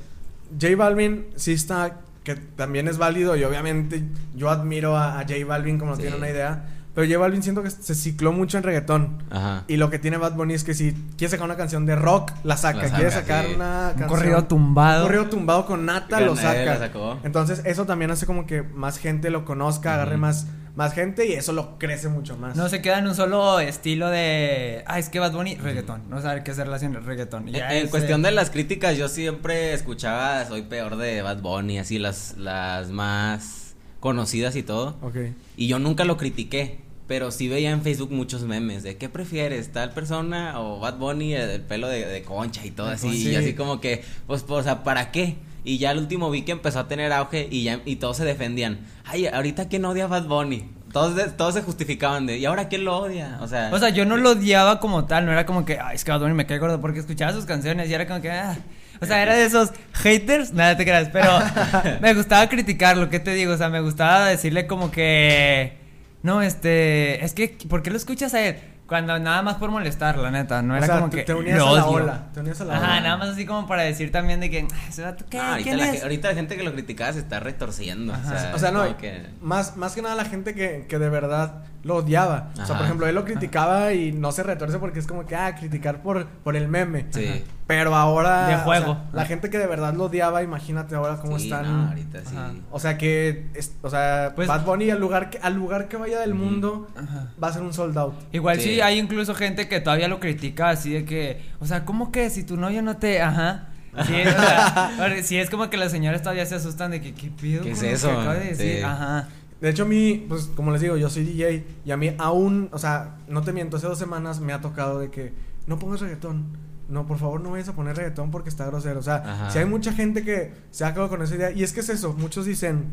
[0.61, 4.03] J Balvin sí está, que también es válido y obviamente
[4.35, 6.03] yo admiro a, a J Balvin como no Sí.
[6.03, 9.23] tiene una idea, pero J Balvin siento que se cicló mucho en reggaetón.
[9.29, 9.63] Ajá.
[9.67, 12.31] Y lo que tiene Bad Bunny es que si quiere sacar una canción de rock,
[12.43, 12.79] la saca.
[12.79, 13.53] La saca, quiere sacar sí.
[13.55, 14.09] una Un canción.
[14.09, 15.01] corrido tumbado.
[15.03, 16.77] Un corrido tumbado con nata, lo saca.
[16.77, 17.19] sacó.
[17.23, 21.33] Entonces, eso también hace como que más gente lo conozca, agarre más, más gente y
[21.33, 22.55] eso lo crece mucho más.
[22.55, 24.83] No se queda en un solo estilo de.
[24.87, 26.09] Ah, es que Bad Bunny, reggaetón.
[26.09, 27.47] No sabe qué hacer relación reggaetón.
[27.49, 30.95] Y ya En, en es, cuestión eh, de las críticas, yo siempre escuchaba Soy peor
[30.97, 34.95] de Bad Bunny, así las, las más conocidas y todo.
[35.01, 35.15] Ok.
[35.57, 36.79] Y yo nunca lo critiqué.
[37.09, 39.71] Pero sí veía en Facebook muchos memes de ¿qué prefieres?
[39.71, 43.07] ¿Tal persona o Bad Bunny el, el pelo de, de concha y todo De así?
[43.07, 43.35] Y Sí.
[43.35, 45.37] así como que, pues, pues, o sea, ¿para qué?
[45.63, 48.25] Y ya al último vi que empezó a tener auge y ya y todos se
[48.25, 48.79] defendían.
[49.05, 50.69] Ay, ahorita quién odia a Bad Bunny.
[50.91, 53.37] Todos, de- todos se justificaban de ¿y ahora quién lo odia?
[53.41, 55.95] O sea, O sea, yo no lo odiaba como tal, no era como que, ay,
[55.95, 58.31] es que Bad Bunny me cae gordo porque escuchaba sus canciones y era como que,
[58.31, 58.57] ah.
[59.01, 61.29] O sea, era de esos haters, nada te creas, pero
[62.01, 63.53] me gustaba criticarlo, ¿qué te digo?
[63.53, 65.77] O sea, me gustaba decirle como que,
[66.23, 68.57] no, este, es que, ¿por qué lo escuchas a él?
[68.89, 71.57] Cuando nada más por molestar, la neta, no O era sea, como que te unías
[71.59, 72.03] lo a la odio.
[72.03, 73.01] ola, te unías a la Ajá, ola.
[73.01, 75.37] nada más así como para decir también de que, "Ah, ese vato, ¿qué?
[75.37, 78.11] no, ahorita, ¿Quién la, ahorita la gente que lo criticaba se está retorciendo.
[78.13, 81.07] O sea, O sea, no, que- más, más que nada la gente que, que de
[81.09, 82.49] verdad lo odiaba.
[82.61, 85.35] O sea, por ejemplo, él lo criticaba y no se retuerce porque es como que,
[85.35, 87.05] ah, criticar por, por el meme.
[87.11, 87.25] Sí.
[87.25, 87.37] Ajá.
[87.67, 88.47] Pero ahora.
[88.47, 88.97] De o sea, juego.
[89.13, 91.65] la gente que de verdad lo odiaba, imagínate ahora cómo Sí, están.
[91.65, 92.35] no, ahorita sí.
[92.71, 95.97] O sea que, es- o sea, Pues- Bad Bunny al lugar que, al lugar que
[95.97, 97.27] vaya del mundo Ajá.
[97.41, 98.15] va a ser un sold out.
[98.31, 98.75] Igual sí.
[98.75, 98.81] Sí.
[98.81, 102.43] hay incluso gente que todavía lo critica así de que, o sea, ¿cómo que si
[102.43, 103.65] tu novio no te, ajá?
[104.05, 107.29] Sí, o sea, sí, es como que las señoras todavía se asustan de que, ¿qué
[107.31, 107.63] pido?
[107.63, 108.11] ¿Qué es que eso?
[108.11, 108.77] acabo de decir?
[108.77, 108.81] Sí.
[108.83, 109.27] Ajá.
[109.61, 112.69] De hecho, a mí, pues como les digo, yo soy DJ y a mí aún,
[112.71, 115.33] o sea, no te miento, hace dos semanas me ha tocado de que
[115.67, 116.57] no pongas reggaetón.
[116.87, 118.99] No, por favor, no vayas a poner reggaetón porque está grosero.
[118.99, 119.51] O sea, Ajá.
[119.51, 121.51] si hay mucha gente que se ha quedado con esa idea.
[121.51, 122.85] Y es que es eso, muchos dicen,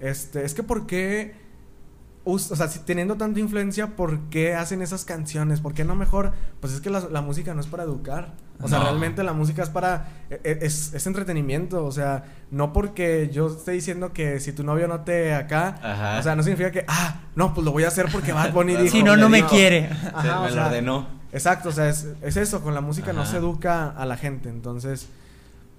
[0.00, 1.34] este, es que ¿por qué,
[2.24, 5.60] o sea, si teniendo tanta influencia, ¿por qué hacen esas canciones?
[5.60, 6.32] ¿Por qué no mejor?
[6.60, 8.32] Pues es que la, la música no es para educar.
[8.62, 11.84] O sea, realmente la música es para, e- e- es, es entretenimiento.
[11.84, 16.18] O sea, no porque yo esté diciendo que si tu novio no te acá, Ajá.
[16.18, 18.74] o sea, no significa que, ah, no, pues lo voy a hacer porque Bad Bunny
[18.76, 18.92] dijo.
[18.96, 19.86] Si no, no me quiere.
[20.14, 21.06] Ajá, Se o me lo sea, ordenó.
[21.32, 24.48] Exacto, o sea, es, es eso, con la música no se educa a la gente,
[24.48, 25.08] entonces,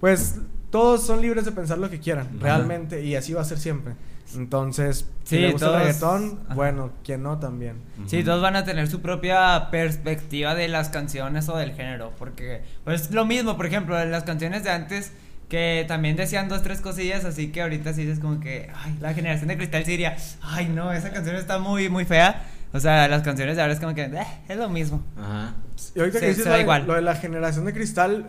[0.00, 0.34] pues
[0.70, 3.94] todos son libres de pensar lo que quieran, realmente, y así va a ser siempre.
[4.34, 6.54] Entonces, si Sí, le gusta todos- el reggaetón, Ajá.
[6.54, 7.76] bueno, quien no también.
[8.06, 8.26] Sí, Ujú.
[8.26, 13.10] todos van a tener su propia perspectiva de las canciones o del género, porque pues
[13.12, 15.12] lo mismo, por ejemplo, en las canciones de antes
[15.48, 19.14] que también decían dos, tres cosillas, así que ahorita sí es como que, ay, la
[19.14, 22.46] generación de cristal sí diría, ay, no, esa canción está muy, muy fea.
[22.72, 25.02] O sea, las canciones de ahora es como que, eh, es lo mismo.
[25.16, 25.54] Ajá.
[25.94, 26.84] Y ahorita que dices lo igual.
[26.86, 28.28] lo de la generación de cristal,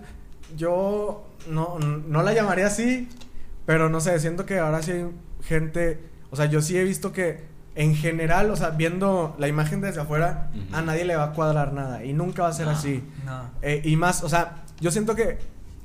[0.56, 3.10] yo no, no la llamaría así,
[3.68, 5.06] pero no sé, siento que ahora sí hay
[5.44, 6.00] gente,
[6.32, 10.02] o sea, yo sí he visto que en general, o sea, viendo la imagen desde
[10.02, 12.72] afuera, a nadie le va a cuadrar nada y nunca va a ser No.
[12.72, 13.04] así.
[13.24, 13.52] No.
[13.62, 15.38] Eh, y más, o sea, yo siento que,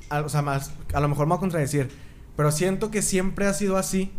[0.08, 1.90] a, o sea, más, a lo mejor me voy a contradecir,
[2.34, 4.10] pero siento que siempre ha sido así.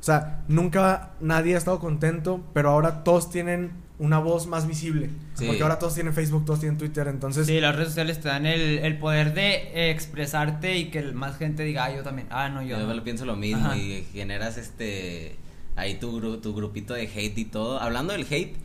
[0.00, 5.08] O sea, nunca nadie ha estado contento, pero ahora todos tienen una voz más visible.
[5.34, 5.46] Sí.
[5.46, 7.46] Porque ahora todos tienen Facebook, todos tienen Twitter, entonces...
[7.46, 11.62] Sí, las redes sociales te dan el, el poder de expresarte y que más gente
[11.62, 12.26] diga, ah, yo también.
[12.30, 12.78] Ah, no, yo.
[12.78, 13.04] Yo no".
[13.04, 13.76] pienso lo mismo Ajá.
[13.76, 15.36] y generas este
[15.76, 17.80] ahí tu, gru- tu grupito de hate y todo.
[17.80, 18.56] Hablando del hate,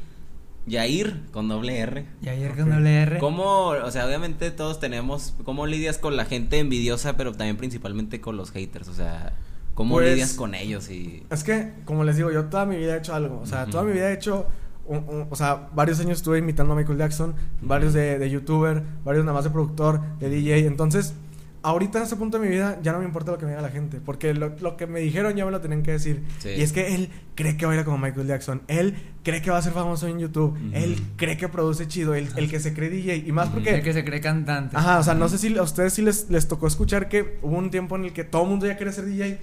[0.65, 2.05] Yair con doble R.
[2.21, 2.57] Y ayer Ok.
[2.59, 3.17] con doble R.
[3.19, 8.21] ¿Cómo, o sea, obviamente todos tenemos, cómo lidias con la gente envidiosa, pero también principalmente
[8.21, 8.87] con los haters?
[8.87, 9.33] O sea,
[9.73, 10.89] ¿cómo Pues- lidias con ellos?
[10.91, 11.23] Y...
[11.31, 13.39] Es que, como les digo, yo toda mi vida he hecho algo.
[13.39, 14.47] O sea, toda mi vida he hecho.
[14.89, 18.83] Un- un- o sea, varios años estuve imitando a Michael Jackson, varios de, de youtuber,
[19.05, 20.65] varios nada más de productor, de DJ.
[20.67, 21.13] Entonces,
[21.61, 23.61] ahorita en este punto de mi vida ya no me importa lo que me diga
[23.61, 26.23] la gente, porque lo, lo que me dijeron ya me lo tenían que decir.
[26.39, 26.49] Sí.
[26.57, 29.61] Y es que él cree que baila como Michael Jackson, él cree que va a
[29.61, 33.17] ser famoso en YouTube, él cree que produce chido, el, el que se cree DJ.
[33.27, 33.71] Y más porque.
[33.75, 34.75] El que se cree cantante.
[34.77, 37.57] Ajá, o sea, no sé si a ustedes sí les, les tocó escuchar que hubo
[37.57, 39.39] un tiempo en el que todo el mundo ya quería ser DJ.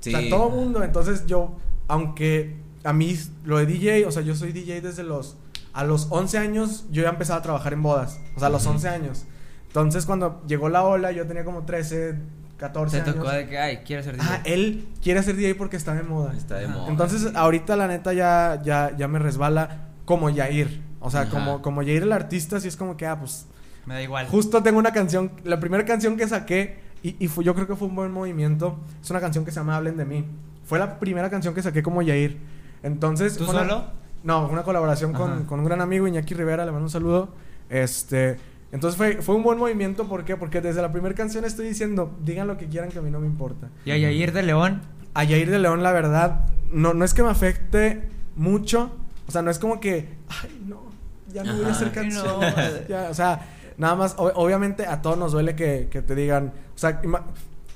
[0.00, 0.12] Sí.
[0.14, 0.82] O sea, todo el mundo.
[0.82, 5.36] Entonces yo, aunque a mí lo de DJ, o sea, yo soy DJ desde los...
[5.72, 8.20] A los 11 años yo ya empezaba a trabajar en bodas.
[8.36, 8.74] O sea, a los Ujú.
[8.74, 9.24] 11 años.
[9.68, 12.16] Entonces cuando llegó la ola, yo tenía como 13,
[12.58, 13.16] 14 Se años.
[13.16, 14.26] tocó de que, ay, quiero ser DJ.
[14.30, 16.34] Ah, él quiere ser DJ porque está de moda.
[16.36, 16.74] Está de Ajá.
[16.76, 16.88] moda.
[16.90, 20.82] Entonces ahorita la neta ya, ya, ya me resbala como Yair.
[21.00, 21.30] O sea, Ajá.
[21.30, 23.46] como, como Yair el artista, sí es como que, ah, pues
[23.86, 24.26] Me da igual.
[24.28, 27.74] Justo tengo una canción, la primera canción que saqué, y, y fue- yo creo que
[27.76, 30.24] fue un buen movimiento, es una canción que se llama Hablen de mí.
[30.66, 32.38] Fue la primera canción que saqué como Yair.
[32.82, 33.36] Entonces...
[33.36, 33.84] ¿Tú fue una- solo?
[34.24, 37.28] no, una colaboración con, con un gran amigo, Iñaki Rivera, le mando un saludo.
[37.68, 38.36] Este...
[38.72, 40.34] Entonces fue, fue un buen movimiento, ¿por qué?
[40.36, 43.20] Porque desde la primera canción estoy diciendo, digan lo que quieran que a mí no
[43.20, 43.68] me importa.
[43.84, 44.80] Y a Yair de León.
[45.12, 48.90] A Yair de León, la verdad, no, no es que me afecte mucho,
[49.28, 50.08] o sea, no es como que,
[50.42, 50.84] ay, no,
[51.34, 52.54] ya no voy a hacer Ay, canciones.
[52.56, 52.70] no.
[52.88, 56.54] Ya, o sea, nada más, ob- obviamente a todos nos duele que, que te digan,
[56.74, 57.02] o sea,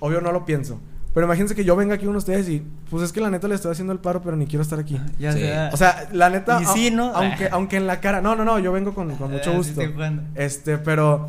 [0.00, 0.80] obvio no lo pienso,
[1.16, 3.54] pero imagínense que yo venga aquí con ustedes y, pues es que la neta le
[3.54, 5.00] estoy haciendo el paro, pero ni quiero estar aquí.
[5.18, 5.38] Ya Sí.
[5.38, 5.58] sé.
[5.72, 7.06] O sea, la neta, Y sí, ¿no?
[7.14, 9.80] aunque, aunque en la cara, no, no, no, yo vengo con, con mucho sí gusto.
[9.94, 10.24] jugando.
[10.34, 11.28] Este, pero,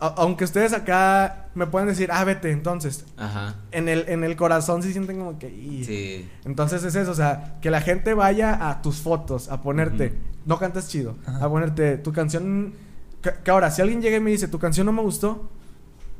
[0.00, 3.54] a- aunque ustedes acá me pueden decir, ah, vete, entonces, Ajá.
[3.70, 5.48] en el, en el corazón sí sienten como que...
[5.48, 6.28] Sí.
[6.44, 10.12] Entonces es eso, o sea, que la gente vaya a tus fotos, a ponerte,
[10.44, 11.42] no cantas chido, Ajá.
[11.42, 12.74] a ponerte tu canción,
[13.22, 15.48] que, que ahora, si alguien llega y me dice, tu canción no me gustó,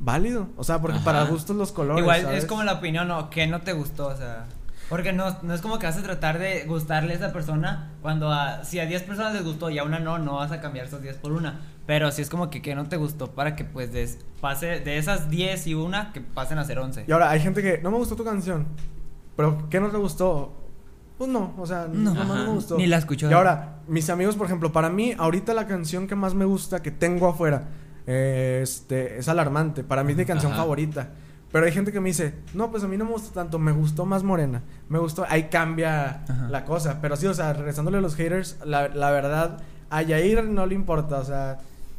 [0.02, 1.04] válido, o sea, porque Ajá.
[1.04, 2.02] para gustos los colores.
[2.02, 2.38] Igual ¿sabes?
[2.40, 3.30] es como la opinión, ¿no?
[3.30, 4.46] Que no te gustó, o sea.
[4.88, 8.30] Porque no, no es como que vas a tratar de gustarle a esa persona cuando
[8.30, 10.86] a, si a 10 personas les gustó y a una no, no vas a cambiar
[10.86, 11.60] esos 10 por una.
[11.86, 14.98] Pero si es como que, que no te gustó para que pues des- pase de
[14.98, 17.06] esas 10 y una que pasen a ser 11.
[17.08, 18.66] Y ahora, hay gente que, no me gustó tu canción,
[19.36, 20.52] pero ¿qué no te gustó?
[21.16, 22.12] Pues no, o sea, No.
[22.12, 22.76] no, me gustó.
[22.76, 23.30] Ni la escuchó.
[23.30, 26.82] Y ahora, mis amigos, por ejemplo, para mí, ahorita la canción que más me gusta,
[26.82, 27.64] que tengo afuera,
[28.06, 29.84] eh, este, es alarmante.
[29.84, 30.62] Para mí es mi canción Ajá.
[30.62, 31.10] favorita.
[31.50, 33.72] Pero hay gente que me dice, no, pues a mí no me gusta tanto, me
[33.72, 34.62] gustó más morena.
[34.88, 36.48] Me gustó, ahí cambia Ajá.
[36.48, 36.98] la cosa.
[37.02, 39.58] Pero sí, o sea, regresándole a los haters, la, la verdad,
[39.90, 41.18] a Yair no le importa.
[41.18, 41.58] O sea,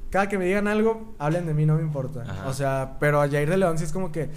[0.10, 2.24] cada que me digan algo, hablen de mí, no me importa.
[2.28, 2.48] Ajá.
[2.48, 4.32] O sea, pero a Yair de León sí es como que,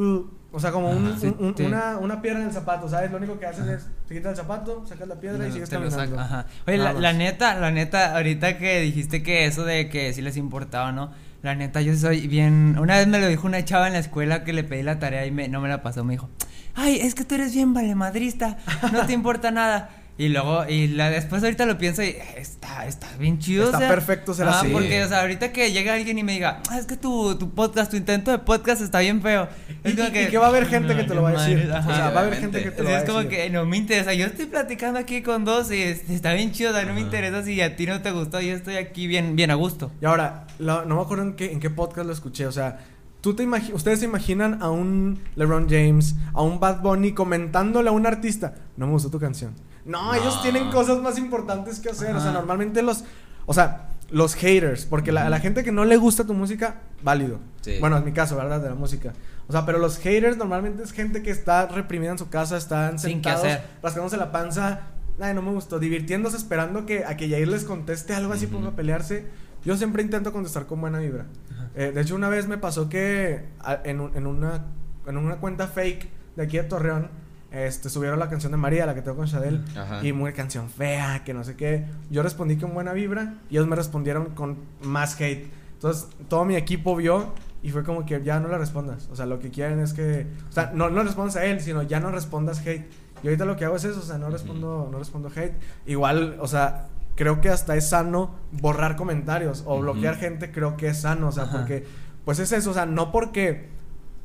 [0.00, 3.10] uh, o sea, como un- te- una, una piedra en el zapato, ¿sabes?
[3.10, 3.74] Lo único que haces Ajá.
[3.74, 6.18] es, te quitas el zapato, sacas la piedra y sigues caminando.
[6.18, 6.46] ajá.
[6.66, 10.90] Oye, la, neta, la neta, ahorita que dijiste que eso de que sí les importaba,
[10.90, 11.12] ¿no?
[11.42, 12.76] La neta, yo soy bien.
[12.78, 15.24] Una vez me lo dijo una chava en la escuela que le pedí la tarea
[15.24, 16.04] y me, no me la pasó.
[16.04, 16.28] Me dijo,
[16.74, 18.58] ay, es que tú eres bien valemadrista,
[18.92, 19.88] no te importa nada.
[20.18, 23.64] Y luego, y la, después ahorita lo pienso y está, está bien chido.
[23.64, 24.68] Está o sea, perfecto ser ah, así.
[24.68, 27.50] Porque, o sea, ahorita que llega alguien y me diga, ah, es que tu, tu
[27.54, 29.48] podcast, tu intento de podcast está bien feo.
[29.82, 31.32] Es Y- como y- y que va a haber gente que te lo va a
[31.32, 31.56] decir.
[31.56, 31.96] madre, O ajá.
[31.96, 33.36] sea, va a haber gente que te O lo sea, va a es como decir.
[33.38, 34.12] que no me interesa.
[34.12, 36.70] Yo estoy platicando aquí con dos y es- está bien chido.
[36.70, 37.06] o sea, no me Ajá.
[37.06, 38.42] interesa si a ti no te gustó.
[38.42, 39.90] Yo estoy aquí bien, bien a gusto.
[40.02, 42.46] Y ahora, lo- no me acuerdo en qué, en qué podcast lo escuché.
[42.46, 42.78] O sea,
[43.20, 47.92] tú te ustedes se imaginan a un LeBron James, a un Bad Bunny comentándole a
[47.92, 49.52] un artista, no me gustó tu canción.
[49.84, 50.14] No, No.
[50.14, 52.14] ellos tienen cosas más importantes que hacer.
[52.14, 53.04] O sea, normalmente los,
[53.46, 57.38] o sea, los haters, porque la, la gente que no le gusta tu música, válido.
[57.62, 57.76] Sí.
[57.80, 58.60] Bueno, en mi caso, ¿verdad?
[58.60, 59.12] De la música.
[59.48, 62.98] O sea, pero los haters normalmente es gente que está reprimida en su casa, están
[62.98, 63.46] Sin sentados,
[63.82, 64.80] rascándose la panza.
[65.20, 65.78] Ay, no me gustó.
[65.78, 69.26] Divirtiéndose, esperando que, a que Yair les conteste algo así, ponga a pelearse.
[69.64, 71.26] Yo siempre intento contestar con buena vibra.
[71.74, 73.44] Eh, de hecho, una vez me pasó que
[73.84, 74.64] en, un- en una,
[75.06, 77.08] en una cuenta fake de aquí de Torreón,
[77.52, 80.04] este, subieron la canción de María, la que tengo con Shadel, Ajá.
[80.06, 81.84] y muy canción fea, que no sé qué.
[82.10, 85.50] Yo respondí con buena vibra y ellos me respondieron con más hate.
[85.74, 89.08] Entonces, todo mi equipo vio y fue como que ya no le respondas.
[89.10, 91.82] O sea, lo que quieren es que, o sea, no, no respondas a él, sino
[91.82, 92.86] ya no respondas hate.
[93.22, 95.52] Y ahorita lo que hago es eso, o sea, no respondo, no respondo hate.
[95.86, 100.88] Igual, o sea, creo que hasta es sano borrar comentarios o bloquear gente, creo que
[100.88, 101.58] es sano, o sea, Ajá.
[101.58, 101.84] porque,
[102.24, 103.68] pues es eso, o sea, no porque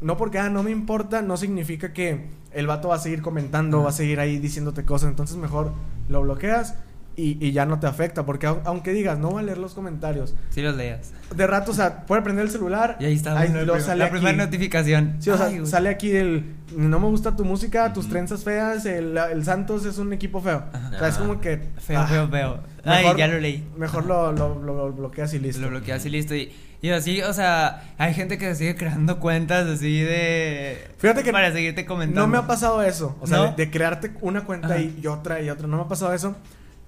[0.01, 3.83] no porque ah, no me importa, no significa que el vato va a seguir comentando,
[3.83, 5.09] va a seguir ahí diciéndote cosas.
[5.09, 5.71] Entonces mejor
[6.09, 6.75] lo bloqueas
[7.17, 8.25] y, y ya no te afecta.
[8.25, 10.35] Porque au- aunque digas, no voy a leer los comentarios.
[10.49, 11.11] Sí los leas.
[11.35, 12.97] De rato, o sea, puede prender el celular.
[12.99, 15.15] Y ahí está ahí lo sale la primera notificación.
[15.19, 18.85] Sí, o sea, Ay, sale aquí el no me gusta tu música, tus trenzas feas,
[18.85, 20.63] el, el Santos es un equipo feo.
[20.73, 20.91] Ajá.
[20.95, 22.59] O sea, es como que Feo, ah, feo, feo.
[22.83, 23.67] Ay, mejor- ya lo leí.
[23.77, 25.61] Mejor lo, lo, lo bloqueas y listo.
[25.61, 26.35] Lo bloqueas y listo.
[26.35, 26.51] Y,
[26.81, 30.87] y así, o sea, hay gente que sigue creando cuentas así de.
[30.97, 32.21] Fíjate que Para seguirte comentando.
[32.21, 33.15] No me ha pasado eso.
[33.21, 33.43] O sea, ¿No?
[33.51, 34.79] de, de crearte una cuenta Ajá.
[34.79, 35.67] y otra y otra.
[35.67, 36.35] No me ha pasado eso.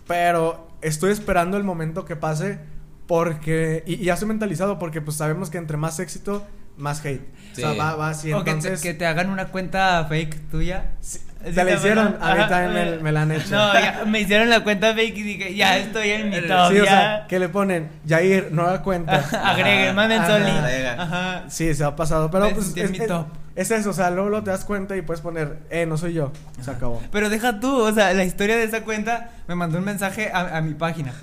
[0.07, 2.59] Pero estoy esperando el momento que pase.
[3.07, 3.83] Porque.
[3.85, 4.79] Y, ya estoy mentalizado.
[4.79, 6.45] Porque pues sabemos que entre más éxito,
[6.77, 7.21] más hate.
[7.53, 7.63] Sí.
[7.63, 8.31] O sea, va, va así.
[8.33, 8.81] O que, Entonces.
[8.81, 10.91] te, que te hagan una cuenta fake tuya.
[11.01, 12.17] Sí, Sí, te la hicieron.
[12.19, 13.51] A mí también me, me la han hecho.
[13.55, 16.71] No, ya, me hicieron la cuenta fake y dije, ya estoy en mi top.
[16.71, 16.89] Sí, o ya.
[16.89, 19.17] sea, que le ponen Jair, nueva cuenta.
[19.45, 20.25] Agreguen, manden.
[20.25, 20.49] Soli.
[20.97, 21.43] Ajá.
[21.47, 22.31] Sí, se ha pasado.
[22.31, 22.75] Pero Me pues.
[22.75, 23.27] Es, mi es- top.
[23.55, 26.13] es eso, o sea, luego, luego te das cuenta y puedes poner, eh, no soy
[26.13, 26.31] yo.
[26.59, 27.01] Se acabó.
[27.11, 30.57] Pero deja tú, o sea, la historia de esa cuenta me mandó un mensaje a,
[30.57, 31.13] a mi página.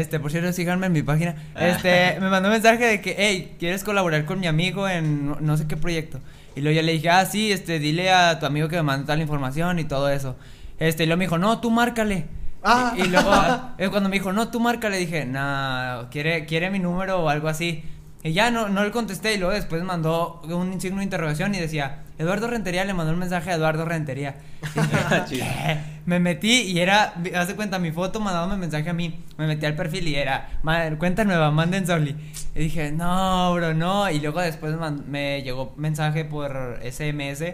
[0.00, 1.34] Este, por cierto, síganme en mi página.
[1.56, 5.56] Este, me mandó un mensaje de que, hey, ¿quieres colaborar con mi amigo en no-
[5.56, 6.20] sé qué proyecto?
[6.56, 9.06] Y luego ya le dije, ah, sí, este, dile a tu amigo que me mande
[9.06, 10.36] tal información y todo eso.
[10.78, 12.26] Este, y luego me dijo, no, tú márcale.
[12.62, 12.94] Ah.
[12.96, 13.30] Y, y luego,
[13.78, 17.48] eh, cuando me dijo, no, tú márcale, dije, nah, quiere, quiere mi número o algo
[17.48, 17.84] así.
[18.24, 21.60] Y ya no, no le contesté y luego después mandó un signo de interrogación y
[21.60, 24.36] decía, Eduardo Rentería le mandó un mensaje a Eduardo Rentería.
[24.74, 24.96] Y dije,
[25.28, 25.44] Chido.
[25.44, 25.78] ¿qué?
[26.06, 29.20] Me metí y era, hace cuenta, mi foto mandándome mensaje a mí.
[29.36, 32.16] Me metí al perfil y era, "Ma- cuenta nueva, manden Soli.
[32.54, 34.10] Y dije, no, bro, no.
[34.10, 34.74] Y luego después
[35.06, 37.44] me llegó mensaje por SMS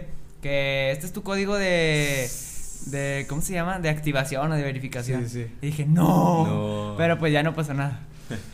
[0.41, 2.29] que este es tu código de,
[2.87, 3.79] de, ¿cómo se llama?
[3.79, 5.27] De activación o de verificación.
[5.27, 5.55] Sí, sí.
[5.61, 6.47] Y dije, no.
[6.47, 6.95] No.
[6.97, 7.99] Pero pues ya no pasó nada.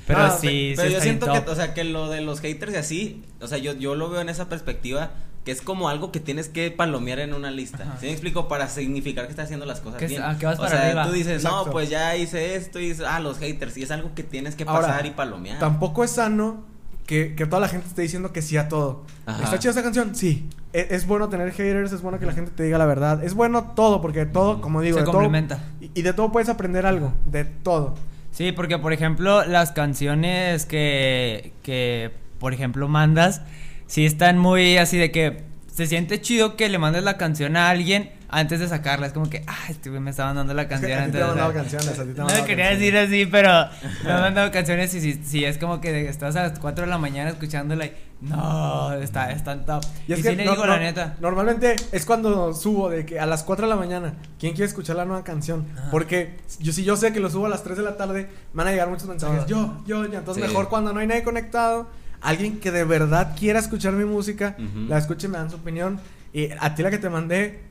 [0.06, 1.50] Pero Ah, sí, Pero sí yo está bien siento que, top.
[1.54, 4.22] o sea, que lo de los haters y así, o sea, yo, yo lo veo
[4.22, 5.12] en esa perspectiva,
[5.46, 7.84] que es como algo que tienes que palomear en una lista.
[7.84, 7.98] Ajá.
[8.00, 8.48] ¿Sí me explico?
[8.50, 10.22] Para significar que estás haciendo las cosas Que es- bien.
[10.24, 11.06] ah, que vas o para sea, arriba.
[11.06, 11.72] tú dices, no, Exacto.
[11.72, 14.88] pues ya hice esto y ah, los haters, y es algo que tienes que Ahora,
[14.88, 15.60] pasar y palomear.
[15.60, 16.66] Tampoco es sano
[17.06, 19.06] que, que toda la gente esté diciendo que sí a todo.
[19.26, 19.44] Ajá.
[19.46, 20.13] ¿Está chida esa canción?
[20.16, 20.50] Sí.
[20.74, 23.24] E- Es, bueno tener haters, es bueno que la gente te diga la verdad.
[23.24, 25.13] Es bueno todo, porque todo, como digo, Se de todo.
[25.13, 25.60] complementa.
[25.80, 27.13] Y, y de todo puedes aprender algo.
[27.26, 27.96] De todo.
[28.38, 33.41] Sí, porque por ejemplo, las canciones que, que por ejemplo, mandas,
[33.88, 35.41] sí están muy así de que
[35.73, 39.08] se siente chido que le mandes la canción a alguien antes de sacarla.
[39.08, 41.63] Es como que, ah, este me está mandando la canción antes de mandado sacar".
[41.63, 42.80] canciones, a ti te No quería canciones.
[42.80, 43.69] decir así, pero
[44.04, 46.91] me han mandado canciones y si, si es como que estás a las 4 de
[46.91, 49.84] la mañana escuchándola y no, está, está top.
[50.08, 51.15] Y, es sí le no- digo no- la neta.
[51.19, 54.95] Normalmente es cuando subo de que a las 4 de la mañana, ¿quién quiere escuchar
[54.95, 55.67] la nueva canción?
[55.91, 58.67] Porque yo si yo sé que lo subo a las 3 de la tarde, van
[58.67, 59.45] a llegar muchos mensajes.
[59.45, 60.03] Yo, yo.
[60.06, 60.47] Entonces Sí.
[60.49, 61.88] mejor cuando no hay nadie conectado,
[62.21, 64.56] alguien que de verdad quiera escuchar mi música,
[64.88, 65.99] la escuche y me dan su opinión.
[66.34, 67.66] Y a ti la que te mandé,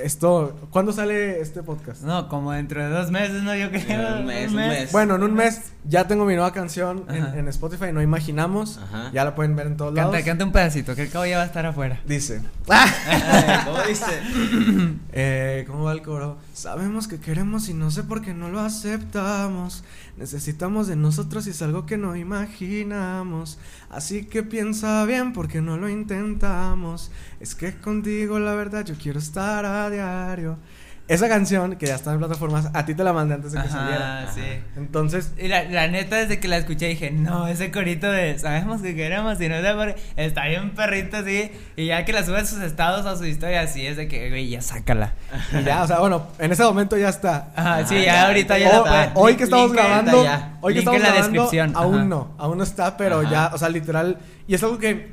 [0.00, 2.02] esto, ¿cuándo sale este podcast?
[2.02, 3.54] No, como dentro de dos meses, ¿no?
[3.54, 4.18] Yo creo.
[4.18, 4.92] Un mes, un mes.
[4.92, 8.78] Bueno, en un mes ya tengo mi nueva canción en, Spotify, no imaginamos.
[8.78, 9.10] Ajá.
[9.12, 10.24] Ya la pueden ver en todos Canta, lados.
[10.24, 12.00] canta un pedacito, que el cabo ya va a estar afuera.
[12.06, 12.40] Dice,
[13.64, 14.22] ¿Cómo dice?
[15.12, 16.38] eh, ¿cómo va el coro?
[16.54, 19.84] Sabemos que queremos y no sé por qué no lo aceptamos.
[20.16, 23.58] Necesitamos de nosotros y es algo que no imaginamos.
[23.88, 27.10] Así que piensa bien porque no lo intentamos.
[27.40, 30.58] Es que contigo la verdad yo quiero estar a diario.
[31.12, 33.68] Esa canción que ya está en plataformas, a ti te la mandé antes de que
[33.68, 34.22] saliera.
[34.22, 34.40] Ajá, sí.
[34.76, 38.80] Entonces, Y la, la neta, desde que la escuché dije, no, ese corito de sabemos
[38.82, 41.50] que queremos y no sé por qué", está bien perrito así.
[41.76, 44.28] Y ya que la sube a sus estados, a su historia, así es de que,
[44.30, 45.12] güey, ya sácala.
[45.60, 47.52] y ya, o sea, bueno, en ese momento ya está.
[47.54, 50.24] Ajá, sí, Ajá, ya, ya, ahorita ya la O- puede- hoy que estamos link grabando,
[50.24, 50.56] ya.
[50.62, 53.58] hoy que Link estamos en la grabando, aún no, aún no está, pero ya, o
[53.58, 55.12] sea, literal, y es algo que,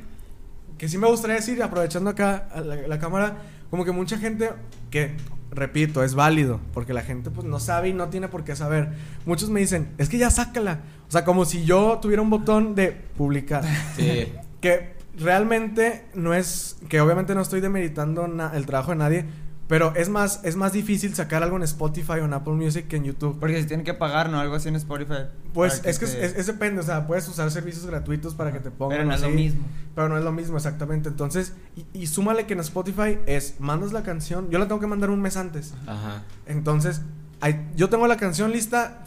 [0.77, 3.33] que sí me gustaría decir, aprovechando acá la, la cámara,
[3.69, 4.49] como que mucha gente,
[4.89, 5.17] que,
[5.51, 8.89] repito, es válido, porque la gente pues no sabe y no tiene por qué saber,
[9.25, 12.75] muchos me dicen, es que ya sácala, o sea, como si yo tuviera un botón
[12.75, 13.63] de publicar,
[13.95, 14.31] Sí.
[14.61, 19.25] que realmente no es, que obviamente no estoy demeritando el trabajo de nadie,
[19.69, 22.97] pero es más, es más difícil sacar algo en Spotify o en Apple Music que
[22.97, 23.39] en YouTube.
[23.39, 24.39] Porque si tienen que pagar, ¿no?
[24.39, 25.27] Algo así en Spotify.
[25.53, 28.51] Pues es que es, te- es- es depende, o sea, puedes usar servicios gratuitos para
[28.51, 28.97] que te pongan.
[28.97, 29.61] Pero no es lo mismo.
[29.95, 31.07] Pero no es lo mismo, exactamente.
[31.07, 34.87] Entonces, y, y súmale que en Spotify es, mandas la canción, yo la tengo que
[34.87, 35.73] mandar un mes antes.
[35.87, 36.23] Ajá.
[36.47, 37.01] Entonces,
[37.39, 39.03] hay- yo tengo la canción lista,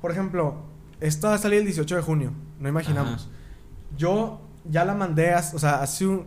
[0.00, 0.62] por ejemplo,
[1.00, 3.22] esta va a salir el 18 de junio, no imaginamos.
[3.24, 3.30] Ajá.
[3.96, 6.26] Yo ya la mandé, as- o sea, hace un...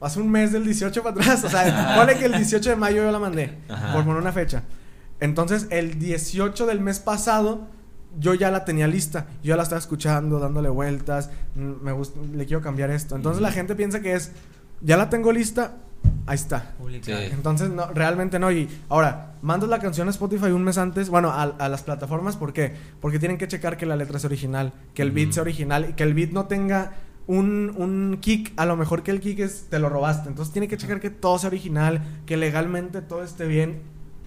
[0.00, 3.02] Hace un mes del 18 para atrás, o sea, ponle que el 18 de mayo
[3.02, 3.92] yo la mandé, Ajá.
[3.94, 4.62] por poner una fecha.
[5.20, 7.68] Entonces, el 18 del mes pasado,
[8.18, 9.26] yo ya la tenía lista.
[9.42, 11.30] Yo ya la estaba escuchando, dándole vueltas.
[11.54, 13.16] mm, Me gusta, le quiero cambiar esto.
[13.16, 14.32] Entonces, la gente piensa que es,
[14.82, 15.72] ya la tengo lista,
[16.26, 16.72] ahí está.
[16.78, 17.18] Publicar.
[17.18, 17.28] Sí.
[17.32, 18.52] Entonces, no, realmente no.
[18.52, 22.36] Y ahora, mandas la canción a Spotify un mes antes, bueno, a, a las plataformas,
[22.36, 22.74] ¿por qué?
[23.00, 25.92] Porque tienen que checar que la letra sea original, que el beat sea original y
[25.94, 26.92] que el beat no tenga
[27.26, 30.28] un, un kick, a lo mejor que el kick es, te lo robaste.
[30.28, 33.80] Entonces, tiene que checar que todo sea original, que legalmente todo esté bien,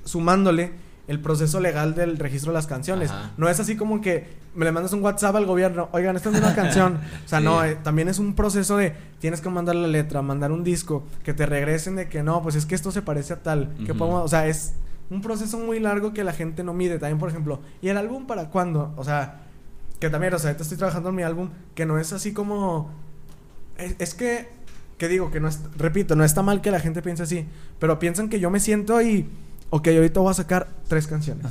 [0.03, 0.71] sumándole
[1.07, 3.09] el proceso legal del registro de las canciones.
[3.09, 3.31] Ajá.
[3.37, 6.37] No es así como que me le mandas un WhatsApp al gobierno, oigan, esta es
[6.37, 6.99] una canción.
[7.25, 7.45] O sea, Sí.
[7.45, 11.03] no, eh, también es un proceso de tienes que mandar la letra, mandar un disco,
[11.23, 13.93] que te regresen de que no, pues es que esto se parece a tal, que
[13.95, 14.73] podemos, o sea, es
[15.09, 16.99] un proceso muy largo que la gente no mide.
[16.99, 18.93] También, por ejemplo, ¿y el álbum para cuándo?
[18.95, 19.41] O sea,
[19.99, 22.89] que también, o sea, ahorita estoy trabajando en mi álbum, que no es así como...
[23.77, 24.47] Es, es que,
[24.97, 27.45] que digo, que no es, repito, no está mal que la gente piense así,
[27.79, 29.27] pero piensan que yo me siento y,
[29.69, 31.45] ok, ahorita voy a sacar tres canciones.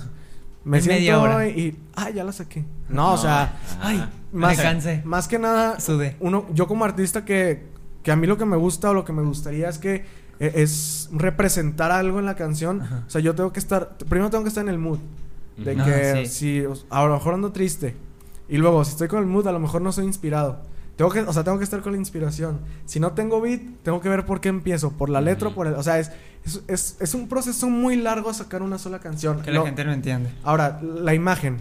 [0.64, 1.48] Me En siento media hora.
[1.48, 2.64] y, ah, ya la saqué.
[2.88, 3.78] No, o sea, ajá.
[3.80, 5.02] ay, Me más, cansé.
[5.04, 6.16] más que nada, Sudé.
[6.20, 7.64] uno, yo como artista que,
[8.02, 10.04] que a mí lo que me gusta o lo que me gustaría es que
[10.40, 12.82] eh, es representar algo en la canción.
[12.82, 13.04] Ajá.
[13.06, 14.98] O sea, yo tengo que estar, primero tengo que estar en el mood.
[15.56, 16.26] De que Ajá, sí.
[16.26, 17.96] si a lo mejor ando triste
[18.48, 20.60] y luego si estoy con el mood a lo mejor no soy inspirado.
[20.96, 22.58] Tengo que, o sea, tengo que estar con la inspiración.
[22.84, 25.74] Si no tengo beat, tengo que ver por qué empiezo, por la letra por el,
[25.74, 26.10] o sea, es,
[26.44, 29.40] es, es, es un proceso muy largo sacar una sola canción.
[29.42, 30.30] Que Lo- la gente no entiende.
[30.42, 31.58] Ahora, la imagen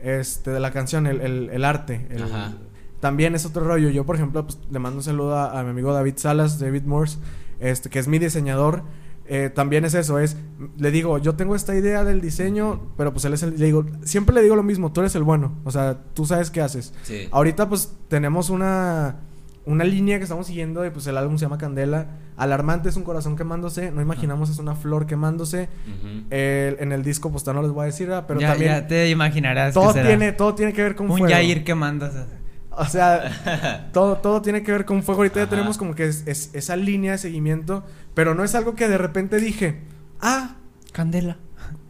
[0.00, 2.54] este, de la canción, el, el, el arte, el- Ajá.
[3.00, 3.90] también es otro rollo.
[3.90, 6.84] Yo, por ejemplo, pues, le mando un saludo a, a mi amigo David Salas, David
[6.84, 7.18] Morse,
[7.60, 8.82] este, que es mi diseñador.
[9.30, 10.38] Eh, también es eso, es,
[10.78, 13.84] le digo, yo tengo esta idea del diseño, pero pues él es el, le digo,
[14.02, 16.94] siempre le digo lo mismo, tú eres el bueno, o sea, tú sabes qué haces.
[17.02, 17.28] Sí.
[17.30, 19.16] Ahorita pues tenemos una,
[19.66, 22.06] una línea que estamos siguiendo y pues el álbum se llama Candela.
[22.38, 25.68] Alarmante es un corazón quemándose, no imaginamos es una flor quemándose.
[26.30, 29.74] En el disco pues no les voy a decir, pero ya, también ya te imaginarás.
[29.74, 30.08] todo que será.
[30.08, 31.28] tiene, todo tiene que ver con Un fuego.
[31.28, 32.37] Yair quemándose.
[32.78, 35.20] O sea, todo, todo tiene que ver con fuego.
[35.22, 38.74] Ahorita ya tenemos como que es, es- esa línea de seguimiento, pero no es algo
[38.74, 39.80] que de repente dije,
[40.20, 40.56] ah,
[40.92, 41.36] Candela.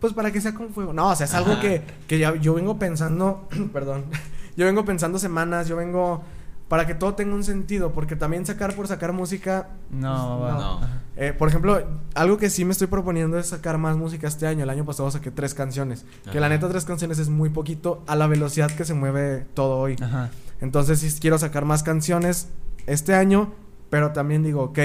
[0.01, 0.92] pues para que sea con fuego.
[0.92, 4.05] No, o sea, es algo que, que ya yo vengo pensando, perdón,
[4.57, 6.22] yo vengo pensando semanas, yo vengo
[6.68, 10.77] para que todo tenga un sentido, porque también sacar por sacar música, No, pues, no.
[10.79, 10.88] Ajá.
[11.16, 11.83] eh, por ejemplo,
[12.14, 14.64] algo que sí me estoy proponiendo es sacar más música este año.
[14.64, 18.16] El año pasado saqué tres canciones, que la neta tres canciones es muy poquito a
[18.16, 19.96] la velocidad que se mueve todo hoy.
[20.03, 20.29] Ajá.
[20.61, 22.49] Entonces sí quiero sacar más canciones
[22.87, 23.53] este año,
[23.90, 24.79] pero también digo, ok,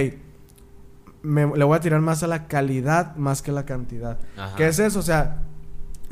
[1.23, 4.17] me, le voy a tirar más a la calidad más que la cantidad.
[4.37, 4.55] Ajá.
[4.55, 4.99] ¿Qué es eso?
[4.99, 5.41] O sea,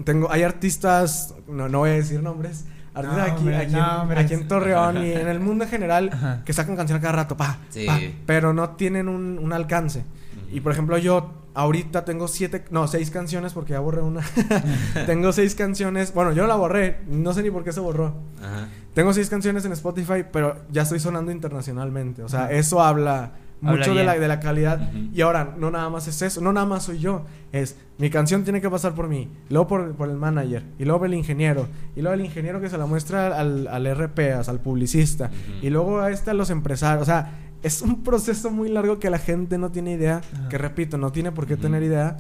[0.06, 3.80] tengo, hay artistas, no, no voy a decir nombres, artistas No, aquí, hombre, aquí, no,
[3.80, 4.20] en, hombre.
[4.20, 6.42] aquí en Torreón y en el mundo en general Ajá.
[6.46, 7.86] que sacan canciones cada rato, pa, Sí.
[7.86, 10.04] pa, pero no tienen un, un alcance.
[10.52, 14.22] Y por ejemplo, yo ahorita tengo siete, no, seis canciones porque ya borré una.
[15.06, 18.14] tengo seis canciones, bueno, yo la borré, no sé ni por qué se borró.
[18.42, 18.68] Ajá.
[18.94, 22.24] Tengo seis canciones en Spotify, pero ya estoy sonando internacionalmente.
[22.24, 22.52] O sea, Ajá.
[22.52, 24.92] eso habla mucho de la, de la calidad.
[25.14, 27.26] Y ahora, no nada más es eso, no nada más soy yo.
[27.52, 31.00] Es, mi canción tiene que pasar por mí, luego por, por el manager, y luego
[31.00, 34.44] por el ingeniero, y luego el ingeniero que se la muestra al, al RP, o
[34.44, 35.30] sea, al publicista,
[35.62, 37.04] y luego a este a los empresarios.
[37.04, 40.50] O sea, es un proceso muy largo que la gente no tiene idea, Ajá.
[40.50, 42.18] que repito, no tiene por qué tener idea.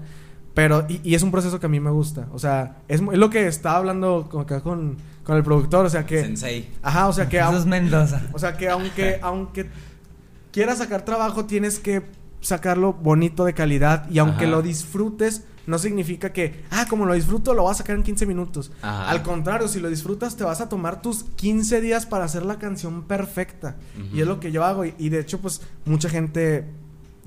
[0.54, 2.28] Pero, y, y es un proceso que a mí me gusta.
[2.34, 5.86] O sea, es, lo que estaba hablando con, acá con, con el productor.
[5.86, 6.22] O sea que.
[6.22, 6.70] Sensei.
[6.82, 7.40] Ajá, o sea que.
[7.42, 8.22] Aun- Mendoza.
[8.34, 9.68] o sea que aunque, aunque
[10.52, 12.02] quieras sacar trabajo, tienes que
[12.42, 14.10] sacarlo bonito de calidad.
[14.10, 14.52] Y aunque Ajá.
[14.52, 18.26] lo disfrutes, no significa que, ah, como lo disfruto, lo voy a sacar en 15
[18.26, 18.72] minutos.
[18.82, 19.10] Ajá.
[19.10, 22.60] Al contrario, si lo disfrutas, te vas a tomar tus 15 días para hacer la
[22.60, 23.78] canción perfecta.
[24.14, 24.86] Y es lo que yo hago.
[24.86, 26.66] Y, y de hecho, pues, mucha gente,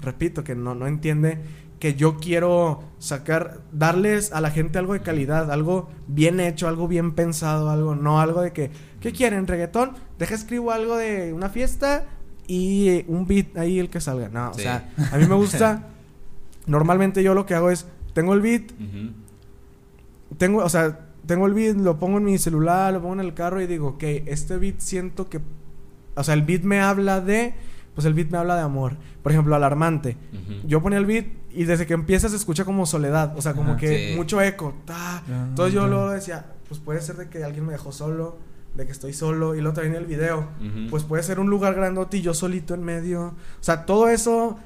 [0.01, 1.41] repito, que no, no entiende
[1.79, 6.89] que yo quiero sacar, darles a la gente algo de calidad, algo bien hecho, algo
[6.89, 9.47] bien pensado, algo, no algo de que, ¿qué quieren?
[9.47, 9.93] ¿Reggaetón?
[10.19, 12.07] Deja escribo algo de una fiesta
[12.47, 14.29] y eh, un beat ahí el que salga.
[14.29, 15.89] No, o sea, a mí me gusta,
[16.67, 18.65] normalmente yo lo que hago es, tengo el beat,
[20.39, 23.35] tengo, o sea, tengo el beat, lo pongo en mi celular, lo pongo en el
[23.35, 25.41] carro y digo, ok, este beat siento que,
[26.15, 27.55] o sea, el beat me habla de,
[27.95, 28.97] pues el beat me habla de amor.
[29.23, 30.17] Por ejemplo, alarmante.
[30.67, 33.77] Yo ponía el beat y desde que empieza se escucha como soledad, o sea, como
[33.77, 34.17] que Sí.
[34.17, 34.75] mucho eco.
[34.85, 35.19] ta.
[35.19, 35.47] Ajá.
[35.49, 38.37] Entonces yo luego decía, pues puede ser de que alguien me dejó solo,
[38.75, 40.49] de que estoy solo y luego también el video.
[40.91, 43.27] Pues puede ser un lugar grandote y yo solito en medio.
[43.27, 44.59] O sea, todo eso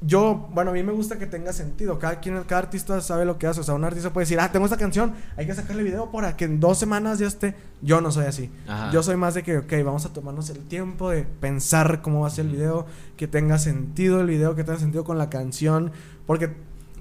[0.00, 1.98] yo, bueno, a mí me gusta que tenga sentido.
[1.98, 3.60] Cada quien, cada artista sabe lo que hace.
[3.60, 6.36] O sea, un artista puede decir, ah, tengo esta canción, hay que sacarle video para
[6.36, 7.56] que en dos semanas ya esté.
[7.82, 8.50] Yo no soy así.
[8.68, 8.92] Ajá.
[8.92, 12.28] Yo soy más de que, ok, vamos a tomarnos el tiempo de pensar cómo va
[12.28, 12.86] a ser el video,
[13.16, 15.90] que tenga sentido el video, que tenga sentido con la canción.
[16.26, 16.48] Porque,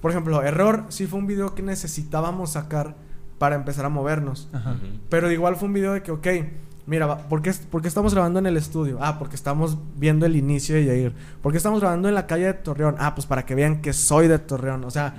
[0.01, 2.95] por ejemplo, Error sí fue un video que necesitábamos sacar
[3.37, 4.49] para empezar a movernos.
[4.53, 4.75] Ajá.
[5.09, 6.27] Pero igual fue un video de que, ok,
[6.85, 8.97] mira, ¿por qué, por qué estamos grabando en el estudio?
[9.01, 11.13] Ah, porque estamos viendo el inicio de Yair.
[11.41, 12.95] ¿Por qué estamos grabando en la calle de Torreón?
[12.99, 14.83] Ah, pues para que vean que soy de Torreón.
[14.85, 15.15] O sea,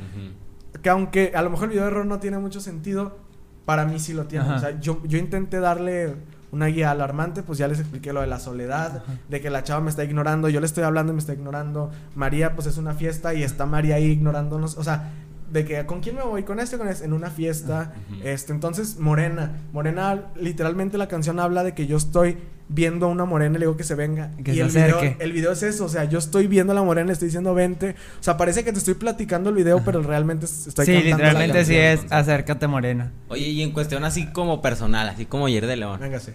[0.82, 3.18] que aunque a lo mejor el video de error no tiene mucho sentido,
[3.64, 4.46] para mí sí lo tiene.
[4.46, 4.56] Ajá.
[4.56, 6.16] O sea, yo, yo intenté darle
[6.50, 9.18] una guía alarmante, pues ya les expliqué lo de la soledad, Ajá.
[9.28, 11.90] de que la chava me está ignorando, yo le estoy hablando y me está ignorando.
[12.14, 14.78] María, pues es una fiesta y está María ahí ignorándonos.
[14.78, 15.12] O sea,
[15.50, 17.94] de que con quién me voy, con este, con este, en una fiesta.
[18.22, 19.52] Este, entonces, Morena.
[19.72, 22.36] Morena, literalmente la canción habla de que yo estoy
[22.70, 24.30] viendo a una morena y le digo que se venga.
[24.44, 26.74] Que y se el video, el video es eso, o sea, yo estoy viendo a
[26.74, 27.94] la morena, le estoy diciendo vente.
[28.20, 31.16] O sea, parece que te estoy platicando el video, pero realmente estoy Sí, cantando la
[31.16, 32.12] literalmente sí es entonces.
[32.12, 33.12] acércate morena.
[33.28, 35.98] Oye, y en cuestión así como personal, así como ayer de León.
[35.98, 36.34] Véngase.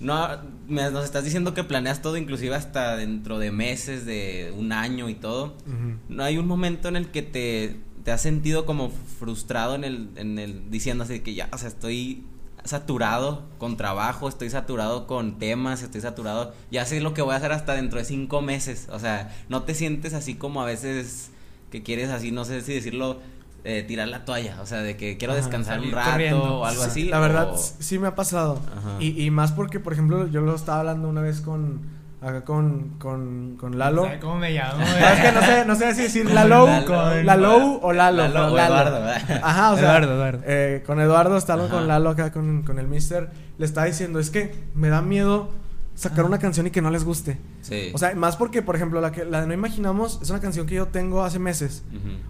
[0.00, 0.28] No,
[0.68, 5.08] me- nos estás diciendo que planeas todo, inclusive hasta dentro de meses, de un año
[5.08, 5.56] y todo.
[6.08, 8.88] ¿No hay un momento en el que te, te has sentido como
[9.18, 12.24] frustrado en el, en el diciendo así que ya, o sea, estoy
[12.64, 17.36] saturado con trabajo, estoy saturado con temas, estoy saturado, ya sé lo que voy a
[17.36, 21.32] hacer hasta dentro de cinco meses, o sea, no te sientes así como a veces
[21.70, 23.18] que quieres así, no sé si decirlo,
[23.64, 26.60] eh, tirar la toalla, o sea, de que quiero Ajá, descansar un rato corriendo.
[26.60, 27.04] o algo Sí, así.
[27.04, 28.58] La verdad, o- sí me ha pasado.
[29.00, 31.97] Y, y más porque, por ejemplo, yo lo estaba hablando una vez con.
[32.20, 34.04] Acá con, con, con Lalo.
[34.04, 34.84] ¿Sabe cómo me llamo?
[34.84, 37.22] Ah, es que no sé, no sé si decir Con Lalo, Lalo.
[37.22, 38.28] Lalo o Lalo.
[38.28, 38.74] Lalo o Lalo.
[38.74, 39.40] Eduardo, ¿verdad?
[39.44, 39.84] Ajá, o sea.
[39.84, 40.40] Eduardo, Eduardo.
[40.44, 41.74] eh, con Eduardo, estaba Ajá.
[41.74, 43.30] con Lalo acá, con, con el mister.
[43.58, 45.50] Le estaba diciendo, es que me da miedo
[45.94, 46.26] sacar Ajá.
[46.28, 47.38] una canción y que no les guste.
[47.62, 47.90] Sí.
[47.94, 50.66] O sea, más porque, por ejemplo, la, que, la de No Imaginamos es una canción
[50.66, 51.84] que yo tengo hace meses.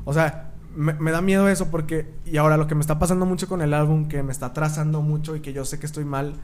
[0.04, 2.10] O sea, me, me da miedo eso porque...
[2.26, 5.00] Y ahora lo que me está pasando mucho con el álbum, que me está atrasando
[5.00, 6.34] mucho y que yo sé que estoy mal,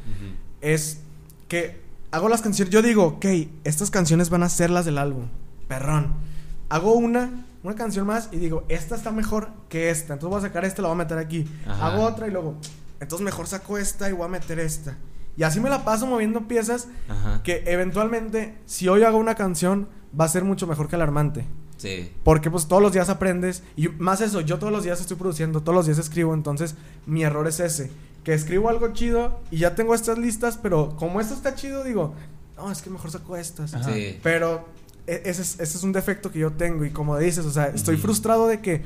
[0.62, 1.02] es
[1.48, 1.83] que
[2.14, 2.72] hago las canciones...
[2.72, 3.26] Yo digo, ok,
[3.64, 5.26] estas canciones van a ser las del álbum.
[5.66, 6.14] Perrón.
[6.68, 10.14] Hago una, una canción más y digo, esta está mejor que esta.
[10.14, 11.48] Entonces voy a sacar esta y la voy a meter aquí.
[11.66, 11.88] Ajá.
[11.88, 12.54] Hago otra y luego,
[13.00, 14.96] entonces mejor saco esta y voy a meter esta.
[15.36, 17.42] Y así me la paso moviendo piezas Ajá.
[17.42, 19.88] que eventualmente, si hoy hago una canción,
[20.18, 21.44] va a ser mucho mejor que alarmante.
[21.76, 22.12] Sí.
[22.22, 23.64] Porque pues todos los días aprendes.
[23.74, 26.32] Y más eso, yo todos los días estoy produciendo, todos los días escribo.
[26.32, 27.90] Entonces, mi error es ese.
[28.24, 32.14] Que escribo algo chido y ya tengo estas listas, pero como esto está chido, digo,
[32.56, 33.72] no, es que mejor saco estas.
[33.84, 34.18] Sí.
[34.22, 34.66] Pero
[35.06, 36.84] e- ese es, ese es un defecto que yo tengo.
[36.84, 38.82] Y como dices, o sea, estoy frustrado de que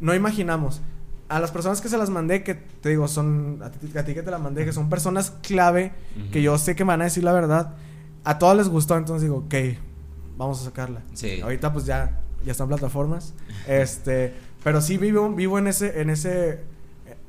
[0.00, 0.80] no imaginamos.
[1.28, 3.60] A las personas que se las mandé, que te digo, son.
[3.62, 5.92] A ti, a ti que te la mandé, que son personas clave,
[6.32, 7.74] que yo sé que me van a decir la verdad.
[8.24, 9.54] A todas les gustó, entonces digo, ok,
[10.38, 11.02] vamos a sacarla.
[11.12, 11.42] Sí.
[11.42, 13.34] Ahorita pues ya, ya están plataformas.
[13.66, 14.32] este,
[14.64, 16.60] pero sí vivo, vivo en ese, en ese,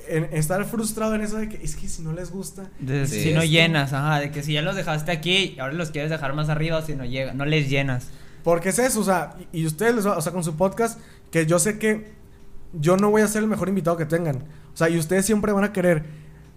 [0.10, 2.64] en estar frustrado en eso de que es que si no les gusta.
[2.80, 5.92] De- si no Esto- llenas, ajá, de que si ya los dejaste aquí, ahora los
[5.92, 8.08] quieres dejar más arriba, si no llega, no les llenas.
[8.44, 11.00] Porque es eso, o sea, y, y ustedes, les va- o sea, con su podcast,
[11.32, 12.12] que yo sé que
[12.74, 14.38] yo no voy a ser el mejor invitado que tengan.
[14.74, 16.04] O sea, y ustedes siempre van a querer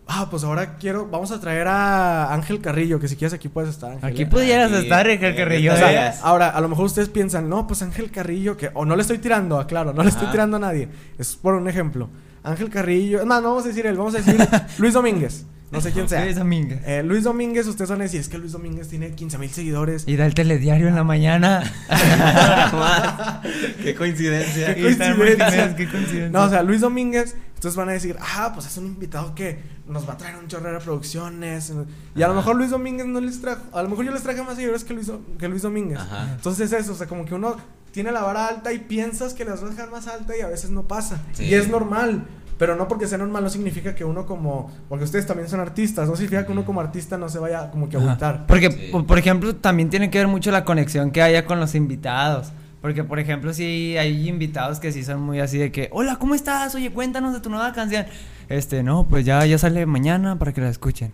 [0.08, 3.70] ah, pues ahora quiero, vamos a traer a Ángel Carrillo, que si quieres aquí puedes
[3.70, 3.92] estar.
[3.92, 4.26] Ángel, Aquí ¿eh?
[4.26, 5.72] pudieras Aquí, estar, Ángel eh, Carrillo.
[5.72, 5.78] O ¿eh?
[5.78, 9.02] sea, ahora, a lo mejor ustedes piensan, no, pues Ángel Carrillo, que, o no le
[9.02, 10.88] estoy tirando, aclaro, no le estoy tirando a nadie.
[11.18, 12.10] Es por un ejemplo.
[12.42, 14.36] Ángel Carrillo, no, no vamos a decir él, vamos a decir
[14.78, 15.46] Luis Domínguez.
[15.72, 16.22] No sé quién sea.
[16.24, 16.82] Luis Domínguez.
[16.84, 20.04] Eh, Luis Domínguez, ustedes van a decir, es que Luis Domínguez tiene 15 mil seguidores.
[20.06, 21.62] Y da el telediario en la mañana.
[23.82, 24.74] Qué coincidencia.
[24.74, 25.74] Qué coincidencia.
[25.74, 26.28] Qué coincidencia.
[26.28, 29.60] No, o sea, Luis Domínguez, entonces van a decir, ah, pues es un invitado que
[29.88, 31.72] nos va a traer un chorro de producciones.
[32.14, 34.42] Y a lo mejor Luis Domínguez no les trajo, a lo mejor yo les traje
[34.42, 36.00] más seguidores que Luis, que Luis Domínguez.
[36.00, 36.32] Ajá.
[36.34, 37.56] Entonces eso, o sea, como que uno
[37.92, 40.48] tiene la vara alta y piensas que las vas a dejar más alta y a
[40.48, 41.20] veces no pasa.
[41.32, 41.44] Sí.
[41.44, 42.24] Y es normal.
[42.58, 44.70] Pero no porque sea normal no significa que uno como...
[44.88, 46.08] Porque ustedes también son artistas.
[46.08, 48.46] No significa que uno como artista no se vaya como que a agüitar.
[48.46, 48.88] Porque, Sí.
[48.92, 52.52] por- por ejemplo, también tiene que ver mucho la conexión que haya con los invitados.
[52.80, 56.34] Porque, por ejemplo, si hay invitados que sí son muy así de que, hola, ¿cómo
[56.34, 56.74] estás?
[56.74, 58.06] Oye, cuéntanos de tu nueva canción.
[58.48, 61.12] Este, no, pues ya, ya sale mañana para que la escuchen.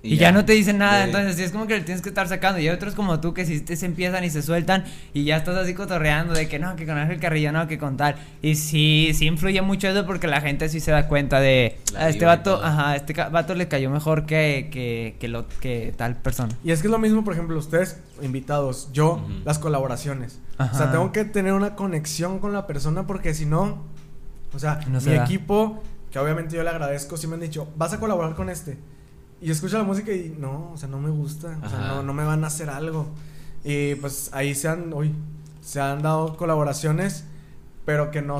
[0.00, 0.30] Y, ya.
[0.30, 2.60] no te dicen nada, De- entonces sí es como que le tienes que estar sacando.
[2.60, 5.36] Y hay otros como tú que sí te se empiezan y se sueltan y ya
[5.36, 8.14] estás así cotorreando de que no, que con Ángel Carrillo no, que con tal.
[8.40, 12.00] Y sí, sí influye mucho eso porque la gente sí se da cuenta de La
[12.00, 15.26] a este vibra y vato, ajá, a este vato le cayó mejor que, que, que,
[15.28, 16.56] lo, que tal persona.
[16.62, 20.38] Y es que es lo mismo, por ejemplo, ustedes, invitados, yo, las colaboraciones.
[20.58, 23.84] O sea, tengo que tener una conexión con la persona porque si no,
[24.54, 25.82] o sea, No mi equipo,
[26.12, 28.78] que obviamente yo le agradezco, sí me han dicho, vas a colaborar con este.
[29.40, 32.02] Y yo escucho la música y no, o sea, no me gusta, o sea, no,
[32.02, 33.06] no me van a hacer algo.
[33.64, 35.14] Y pues ahí se han, uy,
[35.60, 37.24] se han dado colaboraciones,
[37.84, 38.38] pero que no,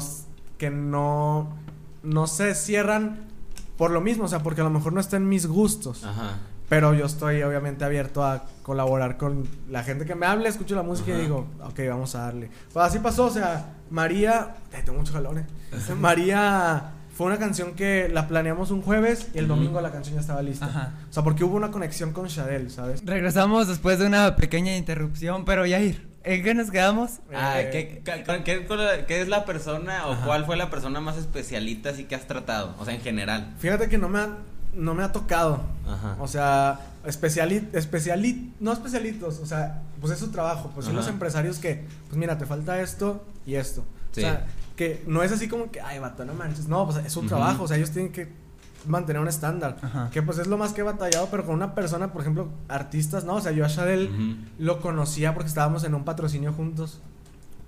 [0.56, 1.54] que no,
[2.02, 3.28] no se cierran
[3.76, 6.04] por lo mismo, o sea, porque a lo mejor no está en mis gustos.
[6.04, 6.38] Ajá.
[6.68, 10.82] Pero yo estoy obviamente abierto a colaborar con la gente que me hable, escucho la
[10.82, 11.20] música Ajá.
[11.20, 12.50] y digo, ok, vamos a darle.
[12.72, 15.46] Pues así pasó, o sea, María, tengo mucho calor, eh.
[15.98, 20.20] María fue una canción que la planeamos un jueves y el domingo la canción ya
[20.20, 20.66] estaba lista.
[20.66, 20.92] Ajá.
[21.10, 23.02] O sea, porque hubo una conexión con Shadel, ¿sabes?
[23.04, 27.18] Regresamos después de una pequeña interrupción, pero Yair, ¿en qué nos quedamos?
[27.34, 30.26] Ah, Eh, ¿qué, qué, con- qué- con la- qué es la persona o Ajá.
[30.26, 32.74] cuál fue la persona más especialita así que has tratado?
[32.78, 33.52] O sea, en general.
[33.58, 34.28] Fíjate que no me ha,
[34.74, 35.62] no me ha tocado.
[35.88, 36.14] Ajá.
[36.20, 41.00] O sea, especialit, especialit, no especialitos, o sea, pues es su trabajo, pues sí Ajá.
[41.00, 43.84] los empresarios que, pues mira, te falta esto y esto.
[44.12, 44.20] Sí.
[44.20, 44.46] O sea,
[44.78, 47.28] que no es así como que, ay, vato, no manches, no, pues es su Ujú.
[47.28, 48.28] trabajo, o sea, ellos tienen que
[48.86, 50.08] mantener un estándar, Ajá.
[50.12, 53.24] que pues es lo más que he batallado, pero con una persona, por ejemplo, artistas,
[53.24, 57.00] no, o sea, yo a Shadel lo conocía porque estábamos en un patrocinio juntos,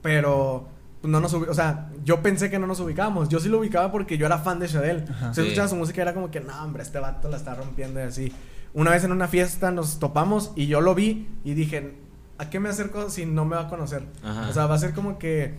[0.02, 0.68] pero
[1.00, 3.90] pues, no nos o sea, yo pensé que no nos ubicábamos, yo sí lo ubicaba
[3.90, 5.40] porque yo era fan de Shadel, o sea, Sí.
[5.42, 8.04] escuchaba su música y era como que, no, hombre, este vato la está rompiendo y
[8.04, 8.32] así.
[8.72, 11.96] Una vez en una fiesta nos topamos y yo lo vi y dije,
[12.38, 14.04] ¿a qué me acerco si no me va a conocer?
[14.22, 14.48] Ajá.
[14.48, 15.54] O sea, va a ser como que,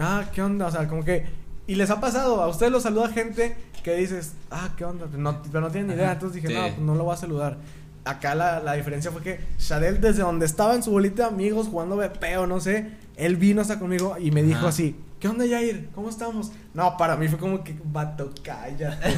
[0.00, 0.66] ah, ¿qué onda?
[0.66, 1.26] O sea, como que,
[1.66, 5.06] y les ha pasado, a ustedes los saluda gente que dices, ah, ¿qué onda?
[5.10, 6.54] Pero no, pero no tienen ni idea, entonces dije, Sí.
[6.54, 7.56] no, pues no lo voy a saludar.
[8.04, 11.68] Acá la, la diferencia fue que Shadel, desde donde estaba en su bolita de amigos
[11.68, 15.44] jugando BP o no sé, él vino hasta conmigo y me dijo así, ¿qué onda,
[15.48, 15.90] Jair?
[15.94, 16.50] ¿Cómo estamos?
[16.72, 19.14] No, para mí fue como que, vato, cállate.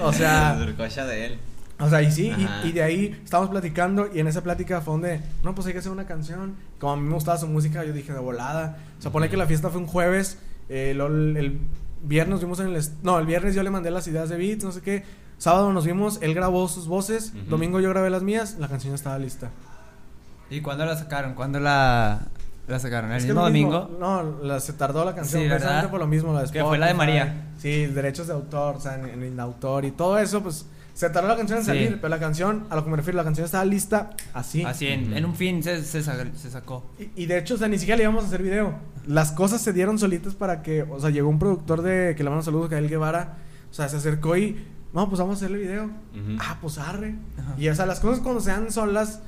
[0.02, 1.38] o Se sea, acercó a Shadel.
[1.78, 2.32] O sea, y sí,
[2.64, 5.72] y, y de ahí estábamos platicando y en esa plática fue donde, no, pues hay
[5.72, 6.54] que hacer una canción.
[6.78, 8.76] Como a mí me gustaba su música, yo dije de volada.
[8.98, 11.00] O sea, pone que la fiesta fue un jueves, eh, el,
[11.36, 11.58] el
[12.02, 12.82] viernes vimos en el...
[13.02, 15.04] No, el viernes yo le mandé las ideas de beats, no sé qué.
[15.38, 19.18] Sábado nos vimos, él grabó sus voces, domingo yo grabé las mías, la canción estaba
[19.18, 19.50] lista.
[20.48, 21.34] ¿Y cuándo la sacaron?
[21.34, 22.20] ¿Cuándo la,
[22.68, 23.10] la sacaron?
[23.10, 23.90] ¿El Es que mismo domingo?
[23.98, 26.32] No, la- se tardó la canción, Sí, precisamente por lo mismo.
[26.32, 26.94] La de Que fue la de.
[26.94, 27.46] María.
[27.58, 31.28] Sí, derechos de autor, o sea, en, en autor y todo eso, pues se tardó
[31.28, 31.70] la canción en Sí.
[31.70, 34.64] salir, pero la canción, a lo que me refiero, la canción estaba lista así.
[34.64, 36.86] Así, en, en un fin se, se, sa- se sacó.
[36.98, 38.74] Y, y de hecho, o sea, ni siquiera le íbamos a hacer video.
[39.06, 42.30] Las cosas se dieron solitas para que, o sea, llegó un productor de que le
[42.30, 43.34] mando saludos, Gael Guevara,
[43.70, 45.84] o sea, se acercó y, no, pues vamos a hacerle video.
[45.86, 46.38] Ujú.
[46.38, 47.16] Ah, pues arre.
[47.38, 47.54] Ajá.
[47.58, 49.20] Y, o sea, las cosas cuando sean solas,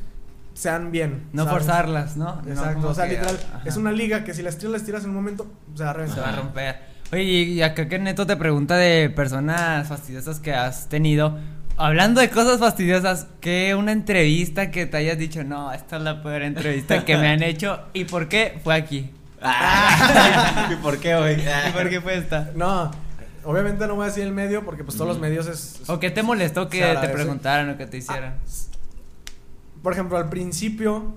[0.54, 1.24] sean bien.
[1.32, 1.64] No ¿sabes?
[1.64, 2.40] forzarlas, ¿no?
[2.46, 5.02] Exacto, o sea, que, literal, ajá, es una liga que si las tiras, las tiras
[5.02, 6.24] en un momento, se va a Se reventar.
[6.24, 6.96] va a romper.
[7.12, 11.38] Oye, y acá que Neto te pregunta de personas fastidiosas que has tenido.
[11.78, 16.22] Hablando de cosas fastidiosas, ¿qué una entrevista que te hayas dicho, no, esta es la
[16.22, 17.80] peor entrevista que me han hecho?
[17.92, 18.58] ¿Y por qué?
[18.64, 19.10] Fue aquí.
[19.42, 21.32] Ah, ¿Y por qué hoy?
[21.34, 22.50] ¿Y por qué fue esta?
[22.54, 22.90] No,
[23.44, 25.82] obviamente no voy a decir el medio porque pues todos los medios es...
[25.88, 28.36] ¿O qué te molestó que te preguntaran o que te hicieran?
[29.82, 31.14] Por ejemplo, al principio,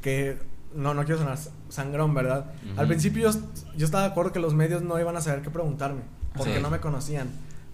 [0.00, 0.38] que
[0.74, 1.36] no, no quiero sonar
[1.68, 2.46] sangrón, ¿verdad?
[2.78, 3.38] Al principio yo,
[3.76, 6.00] yo estaba de acuerdo que los medios no iban a saber qué preguntarme,
[6.34, 6.62] porque Sí.
[6.62, 7.28] no me conocían.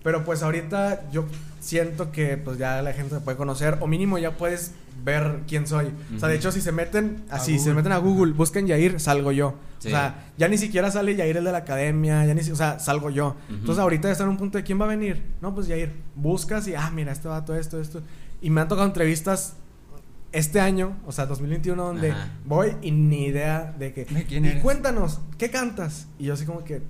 [0.05, 1.25] Pero pues ahorita yo
[1.61, 5.67] siento que pues ya la gente me puede conocer o mínimo ya puedes ver quién
[5.67, 5.87] soy.
[6.15, 9.01] O sea, de hecho si se meten así, si se meten a Google, busquen Yair,
[9.01, 9.55] salgo yo.
[9.79, 9.89] Sí.
[9.89, 12.79] O sea, ya ni siquiera sale Yair el de la academia, ya ni o sea,
[12.79, 13.37] salgo yo.
[13.49, 15.23] Entonces ahorita ya está en un punto de quién va a venir.
[15.41, 18.03] No, pues Yair, buscas y ah, mira, este vato esto, esto.
[18.43, 19.55] Y me han tocado entrevistas
[20.33, 22.29] este año, o sea, 2021 donde Ajá.
[22.45, 24.63] voy y ni idea de que ¿De quién y eres?
[24.63, 26.09] cuéntanos, ¿qué cantas?
[26.19, 26.83] Y yo así como que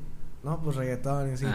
[0.45, 1.47] no, pues reggaetón y así.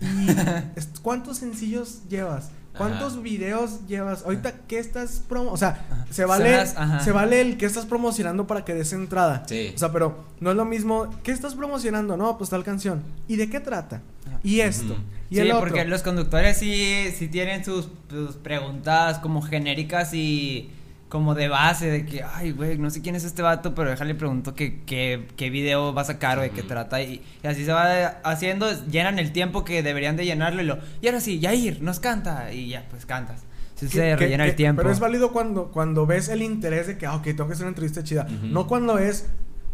[0.00, 2.50] ¿Y cuántos sencillos llevas?
[2.76, 3.22] ¿Cuántos Ajá.
[3.22, 4.22] videos llevas?
[4.24, 5.50] Ahorita, ¿qué estás promo?
[5.50, 6.06] O sea, Ajá.
[6.10, 7.00] se vale, ajá.
[7.00, 9.44] se vale el que estás promocionando para que des entrada.
[9.48, 9.72] Sí.
[9.74, 11.08] O sea, pero no es lo mismo.
[11.22, 12.16] ¿Qué estás promocionando?
[12.18, 13.02] No, pues tal canción.
[13.28, 14.02] ¿Y de qué trata?
[14.42, 14.94] Y esto.
[15.30, 15.68] Y sí, el otro.
[15.68, 20.70] porque los conductores sí, sí tienen sus, sus preguntas como genéricas y
[21.08, 24.14] como de base de que, ay, güey, no sé quién es este vato, pero déjale
[24.16, 27.00] pregunto que, que, qué video va a sacar o de qué trata.
[27.00, 30.78] Y, y así se va haciendo, llenan el tiempo que deberían de llenarlo y lo,
[31.00, 32.52] y ahora sí, Yair, nos canta.
[32.52, 33.44] Y ya, pues cantas.
[33.76, 34.80] Sí, se rellena que- el tiempo.
[34.82, 37.64] Pero es válido cuando, cuando ves el interés de que, ah, ok, tengo que hacer
[37.66, 38.24] una entrevista chida.
[38.42, 39.26] No cuando es,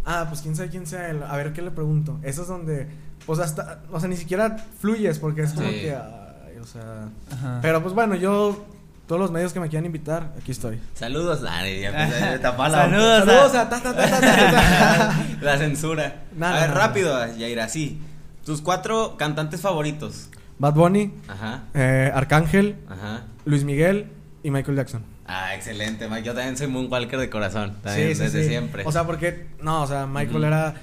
[0.05, 2.19] ah, pues quién sabe quién sea él, a ver qué le pregunto.
[2.23, 2.89] Eso es donde,
[3.25, 5.75] pues hasta, o sea, ni siquiera fluyes porque es como Sí.
[5.83, 7.09] que, ay, o sea.
[7.31, 7.59] Ajá.
[7.63, 8.67] Pero pues bueno, yo,
[9.07, 10.81] todos los medios que me quieran invitar, aquí estoy.
[10.95, 11.81] Saludos, Dani.
[11.81, 13.19] Ya empecé a tapar la Saludos.
[13.25, 15.27] Saludos a ta, ta, ta, ta, ta, ta.
[15.43, 16.23] La censura.
[16.37, 16.81] Nada, a ver, nada.
[16.87, 18.01] rápido, Yair, así.
[18.45, 20.29] Tus cuatro cantantes favoritos.
[20.59, 23.23] Bad Bunny, Ajá, eh, Arcángel, ajá.
[23.45, 24.07] Luis Miguel
[24.43, 25.05] y Michael Jackson.
[25.27, 26.23] Ah, excelente, Mike.
[26.25, 27.77] Yo también soy Moonwalker de corazón.
[27.83, 28.49] También, Sí, sí, desde sí.
[28.49, 28.83] siempre.
[28.87, 30.75] O sea, porque, no, o sea, Michael era.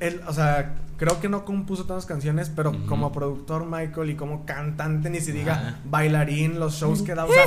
[0.00, 4.44] Él, o sea, creo que no compuso tantas canciones, pero como productor Michael y como
[4.44, 5.78] cantante, ni se diga Ajá.
[5.84, 7.44] bailarín, los shows que da, o sea,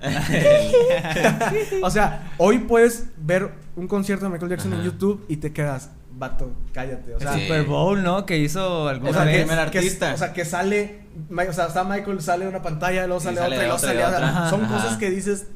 [1.82, 4.82] o sea, hoy puedes ver un concierto de Michael Jackson en.
[4.82, 7.42] YouTube y te quedas, vato, cállate, o sea, el Sí.
[7.46, 8.26] Super Bowl, ¿no?
[8.26, 9.44] Que hizo alguna o sea, vez.
[9.44, 10.14] primer que- artista.
[10.14, 11.00] o sea, que sale,
[11.30, 13.78] o sea, está Michael, sale de una pantalla, luego Y sale, sale otra, y luego
[13.78, 14.18] sale otra.
[14.30, 14.50] otra.
[14.50, 15.46] Son cosas que dices,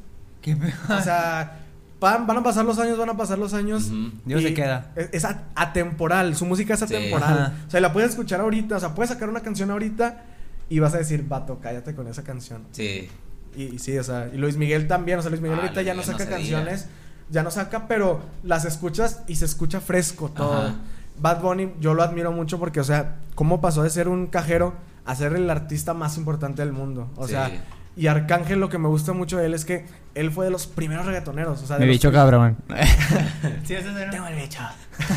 [0.41, 0.55] Qué
[0.89, 1.59] o sea,
[2.03, 3.89] van, van a pasar los años, van a pasar los años.
[4.25, 4.91] Dios se queda.
[4.95, 5.25] Es,
[5.55, 7.55] atemporal, su música es atemporal.
[7.67, 10.23] O sea, la puedes escuchar ahorita, o sea, puedes sacar una canción ahorita
[10.69, 12.63] y vas a decir, vato, cállate con esa canción.
[12.71, 13.07] Sí.
[13.55, 15.81] Y, y sí, o sea, y Luis Miguel también, o sea, Luis Miguel Ah, ahorita
[15.81, 16.87] Luis ya no Miguel no saca canciones,
[17.29, 20.53] ya no saca, pero las escuchas y se escucha fresco todo.
[20.61, 20.75] Ajá.
[21.19, 24.73] Bad Bunny, yo lo admiro mucho porque, o sea, cómo pasó de ser un cajero
[25.05, 27.11] a ser el artista más importante del mundo.
[27.15, 27.31] O Sí.
[27.33, 27.49] sea,
[27.95, 29.85] y Arcángel lo que me gusta mucho de él es que
[30.15, 31.61] él fue de los primeros reggaetoneros.
[31.61, 32.57] O sea, de Mi los bicho cabrón.
[33.63, 34.61] sí, ese es Tengo el bicho.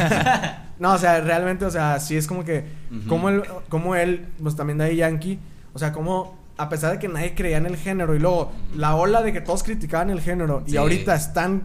[0.78, 3.08] no, o sea, realmente, o sea, sí es como que, Ujú.
[3.08, 5.38] como él, como él, pues también de Yankee,
[5.72, 8.94] o sea, como a pesar de que nadie creía en el género y luego la
[8.96, 11.64] ola de que todos criticaban el género y ahorita están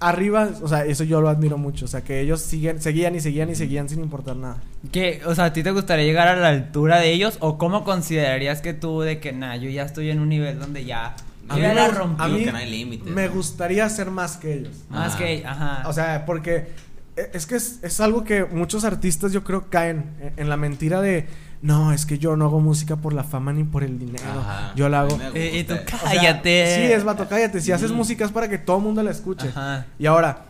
[0.00, 3.20] arriba, o sea, eso yo lo admiro mucho, o sea, que ellos siguen, seguían y
[3.20, 4.58] seguían y seguían sin importar nada.
[4.92, 5.20] ¿Qué?
[5.26, 7.36] O sea, ¿a ti te gustaría llegar a la altura de ellos?
[7.40, 10.84] ¿O cómo considerarías que tú de que, nah, yo ya estoy en un nivel donde
[10.84, 11.16] ya...
[11.48, 12.22] A mí la rompí?
[12.22, 13.32] a mí que no hay límites, Me ¿no?
[13.32, 14.74] gustaría ser más que ellos.
[14.90, 15.18] Más Ajá.
[15.18, 15.46] que...
[15.46, 15.88] Ajá.
[15.88, 16.68] O sea, porque
[17.16, 20.56] e- es que es, es algo que muchos artistas yo creo caen en, en la
[20.58, 21.26] mentira de
[21.60, 24.24] no, es que yo no hago música por la fama ni por el dinero.
[24.40, 24.72] Ajá.
[24.76, 25.18] Yo la hago.
[25.34, 25.96] Eh, y tú, gusta.
[25.96, 26.76] O sea, cállate.
[26.76, 27.60] sí, es vato, cállate.
[27.60, 29.48] Si haces música es para que todo el mundo la escuche.
[29.48, 29.86] Ajá.
[29.98, 30.44] Y ahora,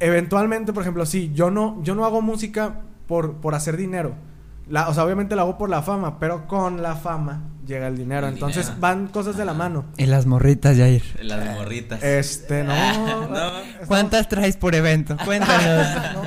[0.00, 2.76] eventualmente, por ejemplo, sí, yo no, yo no hago música
[3.06, 4.14] por, por hacer dinero.
[4.68, 7.96] La, o sea, obviamente la hago por la fama, pero con la fama llega el
[7.96, 8.26] dinero.
[8.26, 8.80] El Entonces dinero.
[8.80, 9.84] van cosas de la mano.
[9.96, 11.02] Y las morritas, Jair.
[11.22, 12.02] Las morritas.
[12.02, 12.74] Este, no.
[13.26, 13.50] No.
[13.86, 15.16] ¿Cuántas traes por evento?
[15.24, 15.86] Cuéntanos.
[16.14, 16.25] No,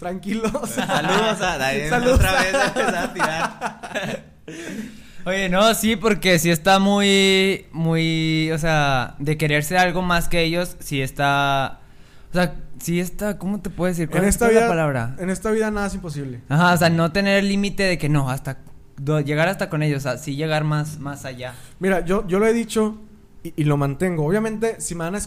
[0.00, 0.50] tranquilos.
[0.74, 1.88] Saludos a Daniel.
[1.90, 2.14] Saludos.
[2.18, 4.24] Otra vez a empezar a tirar.
[5.26, 10.28] Oye, no, sí, porque sí está muy, muy, o sea, de querer ser algo más
[10.28, 11.80] que ellos, sí está,
[12.30, 14.08] o sea, sí está, ¿cómo te puedo decir?
[14.08, 15.16] ¿Cuál En es esta es vida, la palabra?
[15.18, 16.40] en esta vida nada es imposible.
[16.48, 18.60] Ajá, o sea, no tener el límite de que no, hasta
[18.96, 21.52] do- llegar hasta con ellos, o sea, sí llegar más, más allá.
[21.80, 22.96] Mira, yo, yo lo he dicho
[23.42, 24.24] y, y lo mantengo.
[24.24, 25.20] Obviamente, si me van a...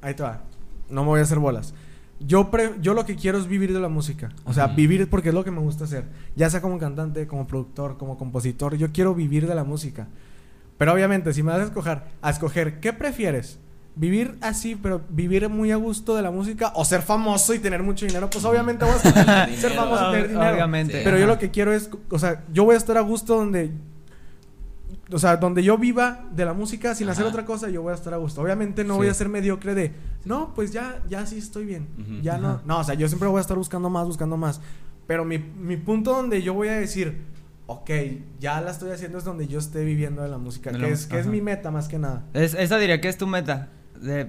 [0.00, 0.40] Ahí te va.
[0.88, 1.74] No me voy a hacer bolas.
[2.20, 4.30] Yo, pre- yo lo que quiero es vivir de la música.
[4.44, 6.04] O sea, vivir porque es lo que me gusta hacer.
[6.36, 8.76] Ya sea como cantante, como productor, como compositor.
[8.76, 10.06] Yo quiero vivir de la música.
[10.78, 13.58] Pero obviamente, si me vas a escoger, a escoger, ¿qué prefieres?
[13.96, 16.72] ¿Vivir así, pero vivir muy a gusto de la música?
[16.74, 18.28] ¿O ser famoso y tener mucho dinero?
[18.28, 20.52] Pues obviamente voy a ser famoso y tener dinero.
[20.52, 21.00] Obviamente.
[21.04, 23.70] Pero yo lo que quiero es, o sea, yo voy a estar a gusto donde,
[25.12, 27.94] o sea, donde yo viva de la música sin hacer otra cosa, yo voy a
[27.94, 28.40] estar a gusto.
[28.40, 28.98] Obviamente no Sí.
[28.98, 29.92] voy a ser mediocre de,
[30.24, 31.86] no, pues ya, ya sí estoy bien.
[32.22, 32.62] Ya no, Ajá.
[32.64, 34.60] no, o sea, yo siempre voy a estar buscando más, buscando más.
[35.06, 37.20] Pero mi, mi punto donde yo voy a decir,
[37.66, 37.90] ok,
[38.40, 40.88] ya la estoy haciendo es donde yo esté viviendo de la música, De que, la
[40.88, 42.24] es, que es mi meta más que nada.
[42.32, 43.68] Es, esa diría que es tu meta.
[44.00, 44.28] De,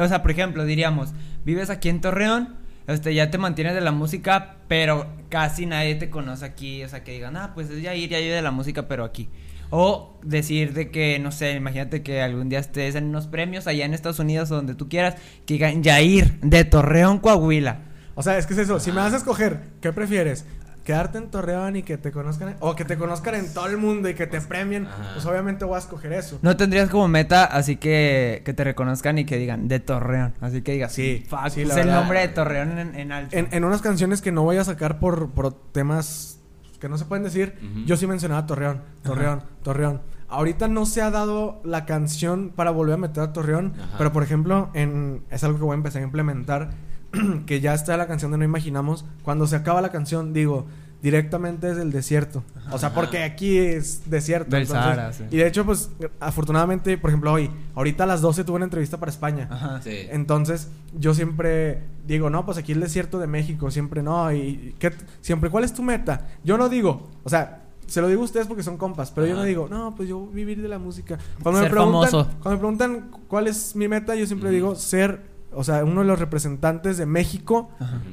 [0.00, 1.12] o sea, por ejemplo, diríamos,
[1.44, 2.56] vives aquí en Torreón,
[2.86, 7.02] este, ya te mantienes de la música, pero casi nadie te conoce aquí, o sea,
[7.02, 9.28] que digan, ah, pues es Yair, ya vive de la música, pero aquí.
[9.70, 13.84] O decir de que, no sé, imagínate que algún día estés en unos premios allá
[13.84, 17.80] en Estados Unidos o donde tú quieras, que digan Yair de Torreón, Coahuila.
[18.14, 18.80] O sea, es que es eso.
[18.80, 20.44] Si me vas a escoger, ¿qué prefieres?
[20.84, 22.54] ¿Quedarte en Torreón y que te conozcan?
[22.60, 24.86] O que te conozcan en todo el mundo y que te premien.
[24.86, 25.10] Ajá.
[25.14, 26.38] Pues obviamente voy a escoger eso.
[26.42, 30.34] No tendrías como meta, así que que te reconozcan y que digan de Torreón.
[30.40, 32.00] Así que digas, Sí, fuck, sí, puse la el verdad.
[32.00, 33.36] nombre de Torreón en, en alto.
[33.36, 36.35] En, en unas canciones que no voy a sacar por, por temas
[36.78, 37.54] que no se pueden decir,
[37.86, 40.02] yo sí mencionaba Torreón, Torreón, Torreón.
[40.28, 43.94] Ahorita no se ha dado la canción para volver a meter a Torreón, Ajá.
[43.98, 46.70] pero por ejemplo, en, es algo que voy a empezar a implementar,
[47.46, 49.04] que ya está la canción de No Imaginamos.
[49.22, 50.66] Cuando se acaba la canción, digo,
[51.02, 52.42] directamente desde el desierto.
[52.72, 54.50] O sea, porque aquí es desierto.
[54.50, 55.24] Del entonces- Sahara, sí.
[55.30, 55.90] Y de hecho, pues,
[56.20, 59.48] afortunadamente, por ejemplo, hoy, ahorita a las 12 tuve una entrevista para España.
[59.50, 59.80] Ajá.
[59.82, 60.06] Sí.
[60.10, 60.68] Entonces,
[60.98, 64.32] yo siempre digo, no, pues aquí el desierto de México, siempre no.
[64.32, 66.26] Y ¿qué- siempre, ¿cuál es tu meta?
[66.44, 69.36] Yo no digo, o sea, se lo digo a ustedes porque son compas, pero yo
[69.36, 71.18] no digo, no, pues yo vivir de la música.
[71.42, 72.30] Cuando me preguntan, famoso.
[72.42, 75.20] cuando me preguntan cuál es mi meta, yo siempre digo ser,
[75.52, 77.70] o sea, uno de los representantes de México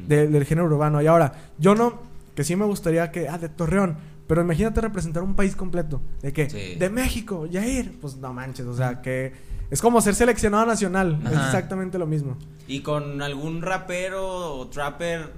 [0.08, 1.02] de- del género urbano.
[1.02, 3.98] Y ahora, yo no, que sí me gustaría que, ah, de Torreón.
[4.28, 6.02] Pero imagínate representar un país completo.
[6.22, 6.50] ¿De qué?
[6.50, 6.76] Sí.
[6.76, 8.00] De México, Yair.
[8.00, 9.34] Pues no manches, o sea, que
[9.70, 11.20] es como ser seleccionado nacional.
[11.26, 12.38] Es exactamente lo mismo.
[12.68, 15.34] ¿Y con algún rapero o trapper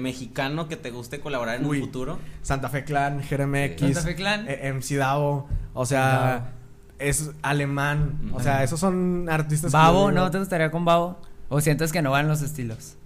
[0.00, 1.78] mexicano que te guste colaborar en Uy.
[1.78, 2.18] un futuro?
[2.42, 3.20] Santa Fe Clan.
[3.20, 4.46] X, Santa Fe Clan.
[4.48, 6.52] eh, MC Davo, o sea,
[6.98, 9.72] es alemán, o sea, esos son artistas.
[9.72, 11.18] Babo, ¿no te gustaría con Babo?
[11.48, 12.96] ¿O sientes que no van los estilos?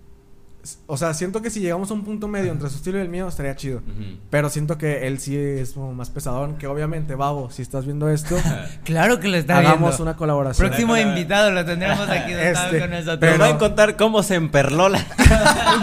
[0.86, 3.08] O sea, siento que si llegamos a un punto medio entre su estilo y el
[3.08, 3.82] mío, estaría chido.
[4.30, 8.08] Pero siento que él sí es como más pesadón, que obviamente, Babo, si estás viendo
[8.08, 8.36] esto,
[8.84, 10.02] Claro que lo está hagamos viendo.
[10.04, 10.68] una colaboración.
[10.68, 13.18] Próximo invitado lo tendremos aquí sentado Este, con nosotros.
[13.20, 14.98] pero- va a contar cómo se emperló la...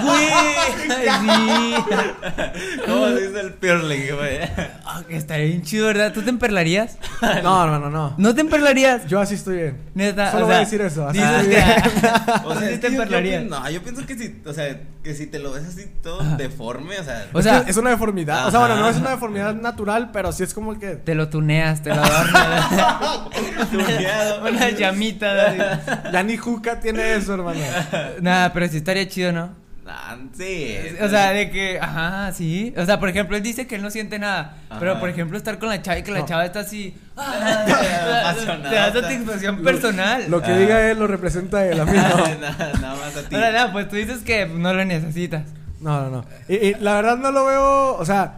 [0.04, 0.28] Güey,
[0.88, 1.76] sí.
[2.86, 4.40] ¿Cómo se dice el pierling, güey?
[4.86, 6.14] Ah, que estaría bien chido, ¿verdad?
[6.14, 6.98] ¿Tú te emperlarías?
[7.44, 8.14] No, hermano, no.
[8.18, 9.06] ¿No te emperlarías?
[9.08, 9.78] Yo así estoy bien.
[9.94, 12.46] Neta, Solo o voy a decir eso, así dices estoy que- bien.
[12.46, 13.44] O sea, Sí te que yo- yo emperlarías.
[13.46, 14.71] No, yo pienso que si, o sea,
[15.04, 17.28] que si te lo ves así todo deforme, o sea...
[17.34, 18.48] O Es sea, que es una deformidad.
[18.48, 20.96] O sea, bueno, no es una deformidad natural, pero sí es como que.
[20.96, 22.70] te lo tuneas, te lo adornas.
[23.72, 24.48] Tuneado.
[24.50, 25.48] Unas llamitas.
[25.48, 25.58] así.
[26.14, 27.60] Ya ni Juca tiene eso, hermano.
[28.22, 29.61] Nada, pero sí estaría chido, ¿no?
[29.88, 30.78] Ah, sí.
[31.02, 32.74] O sea, de que, ajá, sí.
[32.78, 34.58] O sea, por ejemplo, él dice que él no siente nada.
[34.70, 34.80] Ajá.
[34.80, 36.26] Pero, por ejemplo, estar con la chava y que la No.
[36.28, 36.96] chava está así.
[37.18, 37.66] ah,
[38.30, 38.70] apasionada.
[38.70, 40.26] te da satisfacción personal.
[40.30, 40.58] Lo que Ah.
[40.58, 42.38] diga él lo representa él, a mí no.
[42.40, 43.34] nada, nada más a ti.
[43.36, 45.44] Ahora, nada, pues tú dices que no lo necesitas.
[45.80, 46.26] No, no, no.
[46.48, 48.38] Y, y la verdad no lo veo, o sea,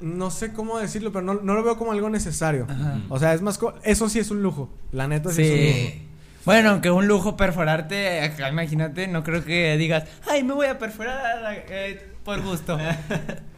[0.00, 2.66] no sé cómo decirlo, pero no, no lo veo como algo necesario.
[2.68, 2.98] Ajá.
[3.10, 4.72] O sea, es más, co- eso sí es un lujo.
[4.90, 5.66] La neta sí, es un
[6.00, 6.09] lujo.
[6.44, 10.78] Bueno, aunque un lujo perforarte, acá imagínate, no creo que digas, ay, me voy a
[10.78, 12.78] perforar eh, por gusto.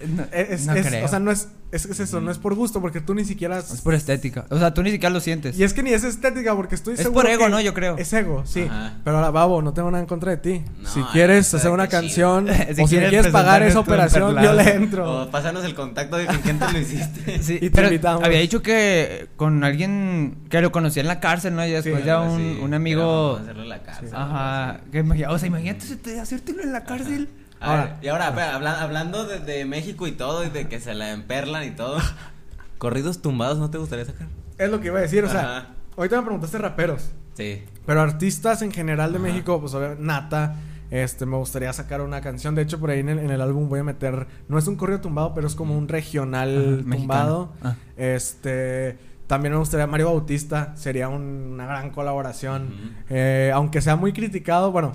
[0.02, 1.04] No, Es, no es- creo.
[1.04, 3.58] o sea, no es, es, es eso, no es por gusto, porque tú ni siquiera...
[3.60, 4.46] es por estética.
[4.50, 5.56] O sea, tú ni siquiera lo sientes.
[5.56, 7.60] Y es que ni es estética, porque estoy Es seguro por ego, que ¿no?
[7.60, 7.96] Yo creo.
[7.96, 8.62] Es ego, sí.
[8.68, 8.94] Ajá.
[9.04, 10.64] Pero ahora, Babo, no tengo nada en contra de ti.
[10.80, 14.54] No, si quieres hacer una canción, Si o si quieres quieres pagar esa operación, yo
[14.54, 15.22] le entro.
[15.22, 17.38] O pásanos el contacto de con quién te lo hiciste.
[17.42, 18.24] Sí, Y te pero invitamos.
[18.24, 21.64] había dicho que con alguien que lo conocía en la cárcel, ¿no?
[21.64, 23.36] Y después Sí, ya un, un amigo.
[23.36, 24.80] hacerlo en la cárcel, Ajá.
[24.90, 27.28] Que o sea, imagínate si te- hacértelo en la cárcel.
[27.62, 30.80] Ahora- ver, y ahora, espera, habla- hablando de, de México y todo, y de que
[30.80, 31.98] se la emperlan y todo.
[32.78, 34.26] ¿Corridos tumbados no te gustaría sacar?
[34.58, 35.66] Es lo que iba a decir, o sea, Ajá.
[35.96, 37.12] ahorita me preguntaste raperos.
[37.34, 37.62] Sí.
[37.86, 39.26] Pero artistas en general de Ajá.
[39.28, 40.56] México, pues obviamente, Nata,
[40.90, 42.54] este, me gustaría sacar una canción.
[42.54, 44.76] De hecho, por ahí en el, en el álbum voy a meter, no es un
[44.76, 47.52] corrido tumbado, pero es como un regional Ajá, tumbado.
[47.62, 47.74] Ah.
[47.96, 52.94] Este, también me gustaría Mario Bautista, sería un- una gran colaboración.
[53.08, 54.92] Eh, aunque sea muy criticado, bueno,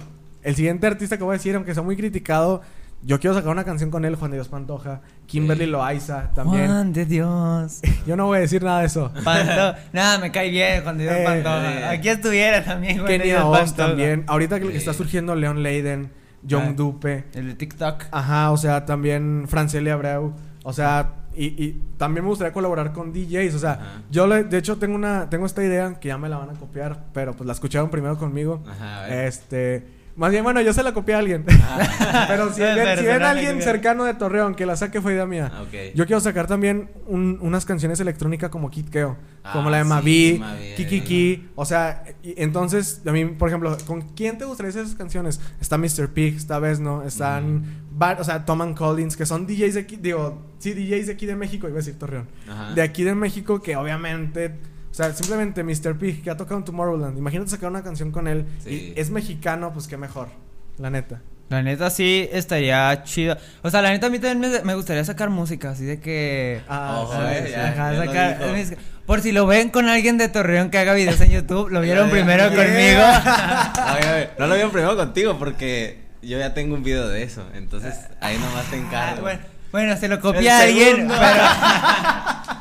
[0.48, 2.62] el siguiente artista que voy a decir, aunque sea muy criticado,
[3.04, 5.70] yo quiero sacar una canción con él, Juan de Dios Pantoja, Kimberly Sí.
[5.72, 6.68] Loaiza también.
[6.68, 7.80] Juan de Dios.
[8.08, 9.12] Yo no voy a decir nada de eso.
[9.24, 9.78] Panto.
[9.94, 11.80] Nada, me cae bien Juan de Dios Eh, Pantoja.
[11.80, 11.86] eh.
[11.98, 13.88] Aquí estuviera también Juan de Kenny Dios Oz Pantoja.
[13.90, 14.24] también.
[14.28, 14.78] Ahorita que Sí.
[14.78, 16.12] está surgiendo Leon Leiden,
[16.50, 16.74] John Ah.
[16.76, 17.26] Dupe.
[17.36, 18.06] El de TikTok.
[18.12, 20.34] Ajá, o sea, también Franceli Abreu.
[20.64, 23.54] O sea, y, y también me gustaría colaborar con DJs.
[23.54, 24.02] O sea, Ajá.
[24.10, 26.54] yo le- de hecho tengo una, tengo esta idea que ya me la van a
[26.54, 28.64] copiar, pero pues la escucharon primero conmigo.
[28.68, 29.26] Ajá, a ver.
[29.28, 31.46] Este, más bien, bueno, yo se la copié a alguien.
[32.28, 35.26] pero si ven, si ven a alguien cercano de Torreón que la saque fue idea
[35.26, 35.52] mía.
[35.54, 35.64] Ah.
[35.96, 39.84] Yo quiero sacar también un- unas canciones electrónicas como Kid Keo, Ah, como la de
[39.84, 44.44] sí, Mavi, Mavi, Kikiki, o sea, y- entonces a mí, por ejemplo, ¿con quién te
[44.46, 45.40] gustaría hacer esas canciones?
[45.62, 46.10] Está Mr.
[46.14, 47.64] Pig, está Vesno, están,
[48.02, 51.14] va- o sea, Tom and Collins, que son DJs de aquí, digo, sí, DJs de
[51.14, 52.74] aquí de México, iba a decir Torreón, Ajá.
[52.74, 54.56] de aquí de México que obviamente,
[54.98, 55.98] sea, simplemente Mr.
[55.98, 58.94] Pig que ha tocado en Tomorrowland, imagínate sacar una canción con él Sí.
[58.96, 60.30] y es mexicano, pues qué mejor,
[60.78, 61.22] la neta.
[61.50, 63.38] La neta sí estaría chido.
[63.62, 66.60] O sea, la neta a mí también me, me gustaría sacar música, así de que...
[66.68, 67.52] Ah, Ojo, ¿sabes?
[67.52, 67.68] ya.
[67.70, 68.52] Ajá, lo sacar dijo.
[68.54, 68.74] mis-
[69.06, 72.10] Por si lo ven con alguien de Torreón que haga videos en YouTube, lo vieron
[72.10, 73.02] primero conmigo.
[73.98, 77.46] Oye, oye, no lo vieron primero contigo porque yo ya tengo un video de eso.
[77.54, 79.22] Entonces ahí nomás te Ah, encargo.
[79.22, 79.40] bueno,
[79.72, 82.57] bueno, se lo copia El alguien, pero...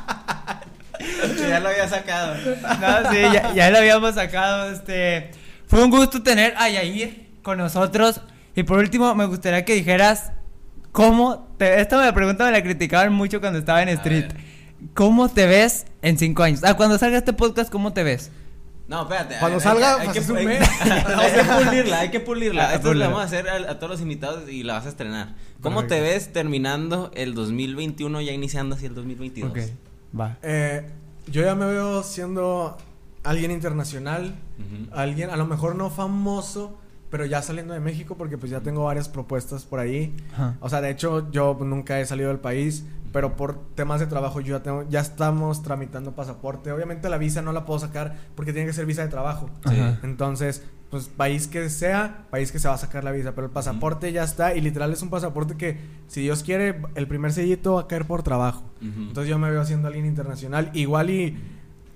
[1.49, 2.35] ya lo había sacado.
[2.35, 4.71] No, sí, ya, ya lo habíamos sacado.
[4.71, 5.31] Este,
[5.67, 8.21] fue un gusto tener a Yair con nosotros.
[8.55, 10.31] Y por último, me gustaría que dijeras
[10.91, 11.79] cómo te.
[11.81, 14.25] Esta me pregunta me la criticaban mucho cuando estaba en Street.
[14.93, 16.61] ¿Cómo te ves en cinco años?
[16.63, 18.31] Ah, cuando salga este podcast, ¿cómo te ves?
[18.87, 19.35] No, espérate.
[19.39, 20.69] Cuando hay- salga, hay, pues, que, es un hay- mes.
[20.81, 22.69] hay que pulirla, hay que pulirla.
[22.69, 24.89] Ah, Esto lo vamos a hacer a, a todos los invitados y la vas a
[24.89, 25.35] estrenar.
[25.61, 26.13] ¿Cómo te Perfecto.
[26.13, 29.51] ves terminando el 2021 ya iniciando así el 2022?
[29.51, 29.57] Ok,
[30.17, 30.37] va.
[30.41, 30.87] Eh,
[31.31, 32.77] yo ya me veo siendo
[33.23, 34.35] alguien internacional,
[34.91, 36.77] alguien a lo mejor no famoso,
[37.09, 40.15] pero ya saliendo de México porque pues ya tengo varias propuestas por ahí.
[40.59, 44.41] O sea, de hecho yo nunca he salido del país, pero por temas de trabajo
[44.41, 46.71] yo ya tengo, ya estamos tramitando pasaporte.
[46.71, 49.49] Obviamente la visa no la puedo sacar porque tiene que ser visa de trabajo.
[50.03, 53.51] Entonces, pues país que sea, país que se va a sacar la visa, pero el
[53.53, 55.77] pasaporte ya está y literal es un pasaporte que
[56.07, 58.63] si Dios quiere el primer sellito va a caer por trabajo.
[58.81, 60.69] Entonces yo me veo haciendo alguien internacional.
[60.73, 61.37] Igual y.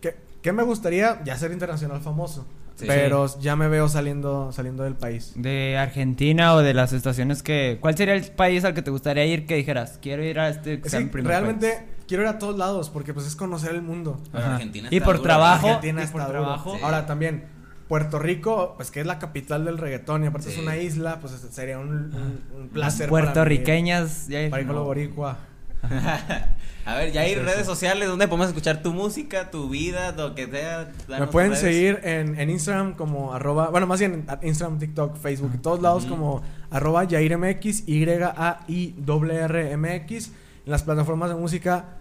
[0.02, 1.22] ¿Qué, qué me gustaría?
[1.24, 2.46] Ya ser internacional famoso.
[2.76, 2.86] Sí.
[2.88, 5.34] pero ya me veo saliendo, saliendo del país.
[5.36, 7.78] De Argentina o de las estaciones que.
[7.80, 10.00] ¿Cuál sería el país al que te gustaría ir que dijeras?
[10.02, 10.82] Quiero ir a este.
[10.82, 11.84] que mi primer realmente país"?
[12.08, 14.20] quiero ir a todos lados porque pues es conocer el mundo.
[14.34, 15.68] Argentina Y por dura, trabajo.
[15.68, 16.32] Argentina y está por duro.
[16.42, 16.76] trabajo.
[16.76, 16.82] Sí.
[16.84, 17.44] Ahora también,
[17.92, 20.56] Puerto Rico, pues que es la capital del reggaetón y aparte Sí.
[20.56, 23.10] es una isla, pues sería un, un- un placer.
[23.10, 23.26] para mí.
[23.26, 24.30] Puertorriqueñas.
[24.30, 24.82] ya- Para ir con no.
[24.84, 25.38] lo boricua.
[26.86, 27.66] A ver, ya hay Sí, redes sí.
[27.66, 30.89] sociales donde podemos escuchar tu música, tu vida, lo que sea.
[31.10, 31.62] Me pueden redes.
[31.64, 35.82] seguir en, en Instagram como arroba, bueno, más bien en Instagram, TikTok, Facebook, en todos
[35.82, 37.88] lados como arroba YairMX,
[39.18, 40.32] Y-A-I-R-M-X.
[40.66, 41.98] En las plataformas de música,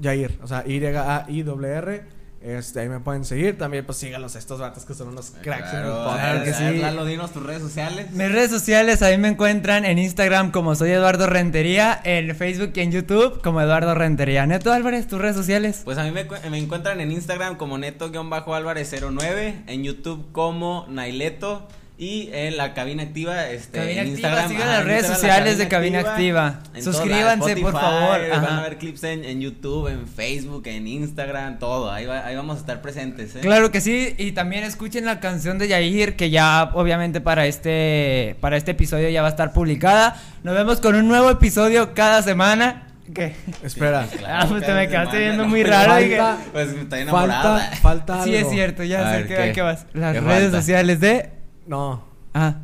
[0.00, 2.19] Yair, o sea, Y-A-I-R.
[2.42, 3.58] Este, ahí me pueden seguir.
[3.58, 6.54] También, pues sígalos a estos vatos que son unos cracks en el Claro, claro que
[6.54, 6.78] sí.
[6.78, 8.10] Lalo, dinos tus redes sociales.
[8.12, 12.80] Mis redes sociales ahí me encuentran en Instagram como soy Eduardo Rentería, en Facebook y
[12.80, 14.46] en YouTube como Eduardo Rentería.
[14.46, 15.82] Neto Álvarez, tus redes sociales.
[15.84, 21.68] Pues a mí me, me encuentran en Instagram como neto-álvarez09, en YouTube como Naileto
[22.02, 24.48] y en la cabina activa, este, Cabina en Activa, Instagram.
[24.48, 26.60] sigan ajá, las redes Instagram, sociales La de Cabina Activa.
[26.82, 31.92] Suscríbanse, por favor, Van a ver clips en, en YouTube, en Facebook, en Instagram, todo.
[31.92, 33.36] Ahí, va- ahí vamos a estar presentes.
[33.36, 33.40] ¿eh?
[33.40, 38.34] Claro que sí, y también escuchen la canción de Yair, que ya obviamente para este,
[38.40, 40.16] para este episodio ya va a estar publicada.
[40.42, 42.86] Nos vemos con un nuevo episodio cada semana.
[43.14, 43.34] ¿Qué?
[43.62, 44.06] Espera.
[44.26, 46.38] Ah, pues te me quedaste semana, viendo no, muy pues, raro, falta-.
[46.52, 47.58] Pues estoy enamorada.
[47.58, 49.60] Falta, falta Sí, es cierto, ya A sé ver, que, ¿qué?
[49.62, 49.84] vas.
[49.92, 50.56] Las ¿Qué redes falta?
[50.60, 51.39] sociales de.
[51.66, 52.02] No.
[52.34, 52.54] Ah.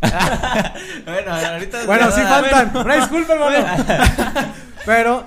[1.04, 1.86] bueno, ahorita.
[1.86, 2.70] Bueno, sí faltan.
[2.72, 2.84] bueno.
[2.84, 3.84] Una disculpa, hermano.
[4.86, 5.24] Pero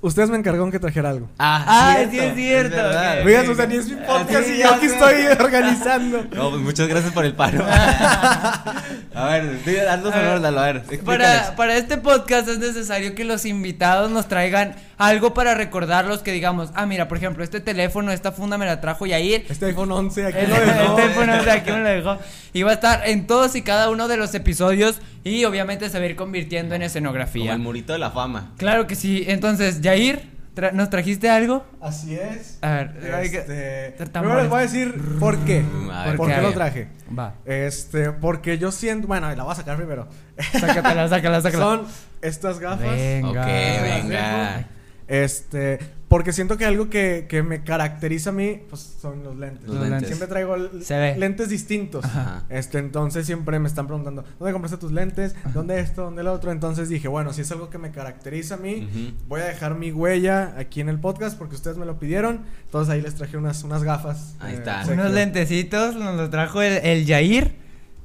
[0.00, 1.28] ustedes me encargaron que trajera algo.
[1.38, 2.76] Ah, Ah, cierto, sí es cierto.
[3.24, 6.24] Oigan, o sea, ni es mi podcast Sí, y ya yo aquí estoy organizando.
[6.34, 7.64] No, pues muchas gracias por el paro.
[9.14, 10.82] a ver, haznos honor, Lalo, a ver.
[11.04, 16.32] Para, para este podcast es necesario que los invitados nos traigan algo para recordarlos que
[16.32, 19.44] digamos, ah, mira, por ejemplo, este teléfono, esta funda me la trajo Yair.
[19.48, 20.94] Este iPhone 11 aquí El, lo el dejó.
[20.96, 22.18] teléfono de aquí me lo dejó.
[22.52, 25.98] Y va a estar en todos y cada uno de los episodios y obviamente se
[25.98, 27.52] va a ir convirtiendo en Como escenografía.
[27.52, 28.52] el murito de la fama.
[28.56, 29.24] Claro que sí.
[29.26, 31.64] Entonces, Yair, tra- ¿nos trajiste algo?
[31.80, 32.58] Así es.
[32.62, 35.64] A ver, Este, primero les voy a decir por qué.
[35.92, 36.42] A ver, ¿Por ¿por qué qué?
[36.42, 36.88] lo traje?
[37.16, 37.34] Va.
[37.44, 40.08] Este, porque yo siento, bueno, la voy a sacar primero.
[40.52, 41.64] Sácatela, sácala, sácala.
[41.64, 41.86] Son
[42.20, 42.80] estas gafas.
[42.90, 43.40] Venga.
[43.42, 43.46] Ok,
[43.82, 44.64] venga.
[45.08, 45.78] Este,
[46.16, 49.68] porque siento que algo que, que me caracteriza a mí, pues son los lentes.
[49.68, 50.06] Los lentes.
[50.06, 52.06] Siempre traigo lentes distintos.
[52.06, 52.44] Ajá.
[52.48, 55.36] Este, entonces siempre me están preguntando, ¿dónde compraste tus lentes?
[55.52, 56.04] ¿Dónde esto?
[56.04, 56.52] ¿Dónde lo otro?
[56.52, 59.92] Entonces dije, bueno, si es algo que me caracteriza a mí, voy a dejar mi
[59.92, 62.46] huella aquí en el podcast porque ustedes me lo pidieron.
[62.64, 64.36] Entonces ahí les traje unas, unas gafas.
[64.40, 64.80] Ahí eh, está.
[64.80, 65.02] obsequio.
[65.02, 67.56] Unos lentecitos, nos lo trajo el, el Yair.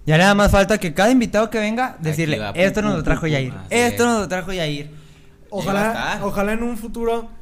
[0.06, 3.04] Ya nada más falta que cada invitado que venga decirle, va, pum, esto nos lo
[3.04, 3.26] trajo.
[3.26, 3.54] Yair.
[3.70, 4.10] Esto es.
[4.10, 4.92] nos lo trajo Yair.
[5.50, 7.40] Ojalá, ojalá en un futuro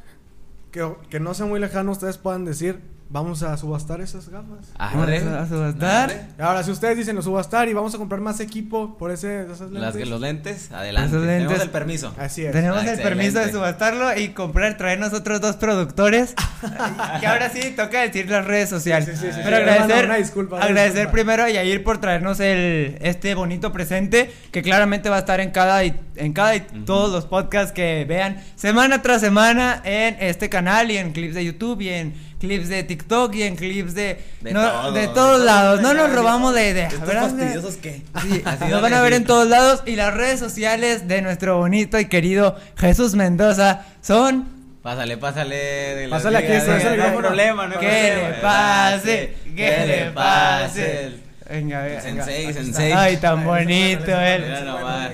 [0.70, 2.80] que, que no sea muy lejano ustedes puedan decir,
[3.10, 4.70] vamos a subastar esas gafas.
[4.78, 5.20] Arre.
[5.24, 6.10] Vamos a subastar.
[6.10, 6.20] Arre.
[6.38, 9.70] Ahora, si ustedes dicen lo subastar y vamos a comprar más equipo por ese, esas
[9.72, 10.08] Las, lentes.
[10.08, 11.16] los lentes, adelante.
[11.16, 11.36] Lentes.
[11.38, 12.14] Tenemos el permiso.
[12.18, 12.52] Así es.
[12.52, 16.34] Tenemos el permiso de subastarlo y comprar, traernos otros dos productores.
[17.22, 19.06] y ahora sí, toca decir las redes sociales.
[19.06, 19.40] Sí, sí, sí, sí.
[19.44, 21.12] Pero Sí, agradecer, disculpa, agradecer disculpa.
[21.12, 25.50] primero a Yair por traernos el, este bonito presente que claramente va a estar en
[25.50, 26.84] cada y, en cada y Ujú.
[26.84, 31.44] todos los podcasts que vean semana tras semana en este canal y en clips de
[31.44, 34.18] YouTube y en clips de TikTok y en clips de.
[34.40, 35.80] De no, todo, de de todos todo, lados.
[35.82, 36.92] No nos de robamos de ideas.
[36.92, 37.22] ¿Estos ¿verdad?
[37.30, 38.02] fastidiosos qué?
[38.22, 41.58] Sí, Así nos van a ver en todos lados y las redes sociales de nuestro
[41.58, 45.96] bonito y querido Jesús Mendoza son Pásale, pásale.
[45.96, 48.28] dile, Pásale aquí, pásale No hay problema, no hay que problema.
[48.30, 51.10] le pase, que le pase.
[51.50, 52.00] Venga, venga.
[52.00, 52.62] Sensei, venga.
[52.62, 52.92] sensei.
[52.92, 54.42] Ay, tan bonito él.
[54.42, 55.10] Mira nomás.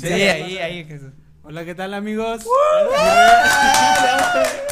[0.00, 1.08] Sí, ahí, ahí, Jesús.
[1.42, 2.42] Hola, ¿qué tal amigos?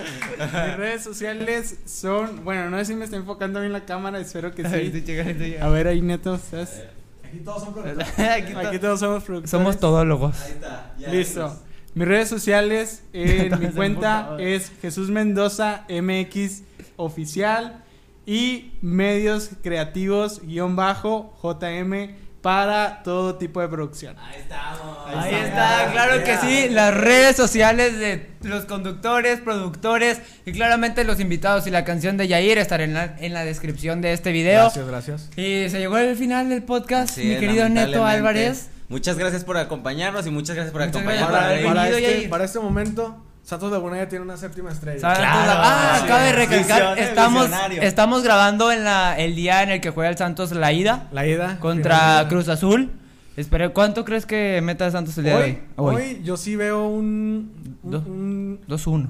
[0.38, 4.52] Mis redes sociales son, bueno, no sé si me está enfocando bien la cámara, espero
[4.54, 5.56] que sí.
[5.60, 6.82] A ver ahí neto, ¿estás?
[7.24, 8.18] Aquí todos son productores.
[8.18, 9.50] Aquí to- Aquí todos somos productores.
[9.50, 10.40] Somos todólogos.
[10.42, 10.94] Ahí está.
[10.98, 11.62] ya Listo.
[11.94, 16.62] Mis redes sociales en mi cuenta es Jesús Mendoza MX
[16.96, 17.82] oficial
[18.26, 24.16] y medios creativos guion bajo JM para todo tipo de producción.
[24.18, 24.98] Ahí estamos.
[25.14, 31.20] Ahí está, claro que sí, las redes sociales de los conductores, productores y claramente los
[31.20, 34.62] invitados y la canción de Yair estarán en la, en la descripción de este video.
[34.62, 35.30] Gracias, gracias.
[35.36, 38.06] Y se llegó el final del podcast, Así mi es, querido Neto.
[38.06, 38.70] Álvarez.
[38.88, 41.38] Muchas gracias por acompañarnos y muchas gracias por Muchas gracias acompañarnos.
[41.38, 44.70] por haber Para, para venido, este, para este momento, Santos Laguna ya tiene una séptima
[44.70, 45.00] estrella.
[45.04, 46.06] Ah, sí.
[46.06, 50.52] cabe recalcar, estamos, estamos grabando en la, el día en el que juega el Santos
[50.52, 51.58] la ida La ida.
[51.58, 52.26] contra.
[52.28, 52.92] Cruz Azul.
[53.36, 55.94] Espera, ¿cuánto crees que meta Santos el día de Hoy, hoy?
[55.96, 57.78] hoy yo sí veo un.
[57.82, 59.08] un, Do- un 2-1.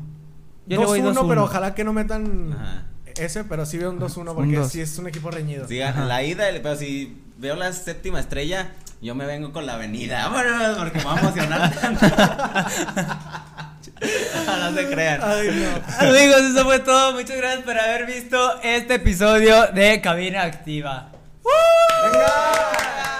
[0.66, 1.28] Yo le voy 2-1, 2-1.
[1.28, 2.84] pero ojalá que no metan Ajá.
[3.16, 4.72] ese, pero sí veo un 2-1 Un porque dos.
[4.72, 5.68] sí es un equipo reñido.
[5.68, 8.70] Sí, la ida, pero si veo la séptima estrella,
[9.03, 10.28] yo me vengo con la avenida.
[10.28, 12.07] Vámonos, porque me va a emocionar tanto.
[14.46, 15.20] no se crean.
[15.22, 16.09] Ay, no.
[16.09, 17.12] Amigos, eso fue todo.
[17.12, 21.12] Muchas gracias por haber visto este episodio de Cabina Activa.
[22.05, 23.20] ¡Venga!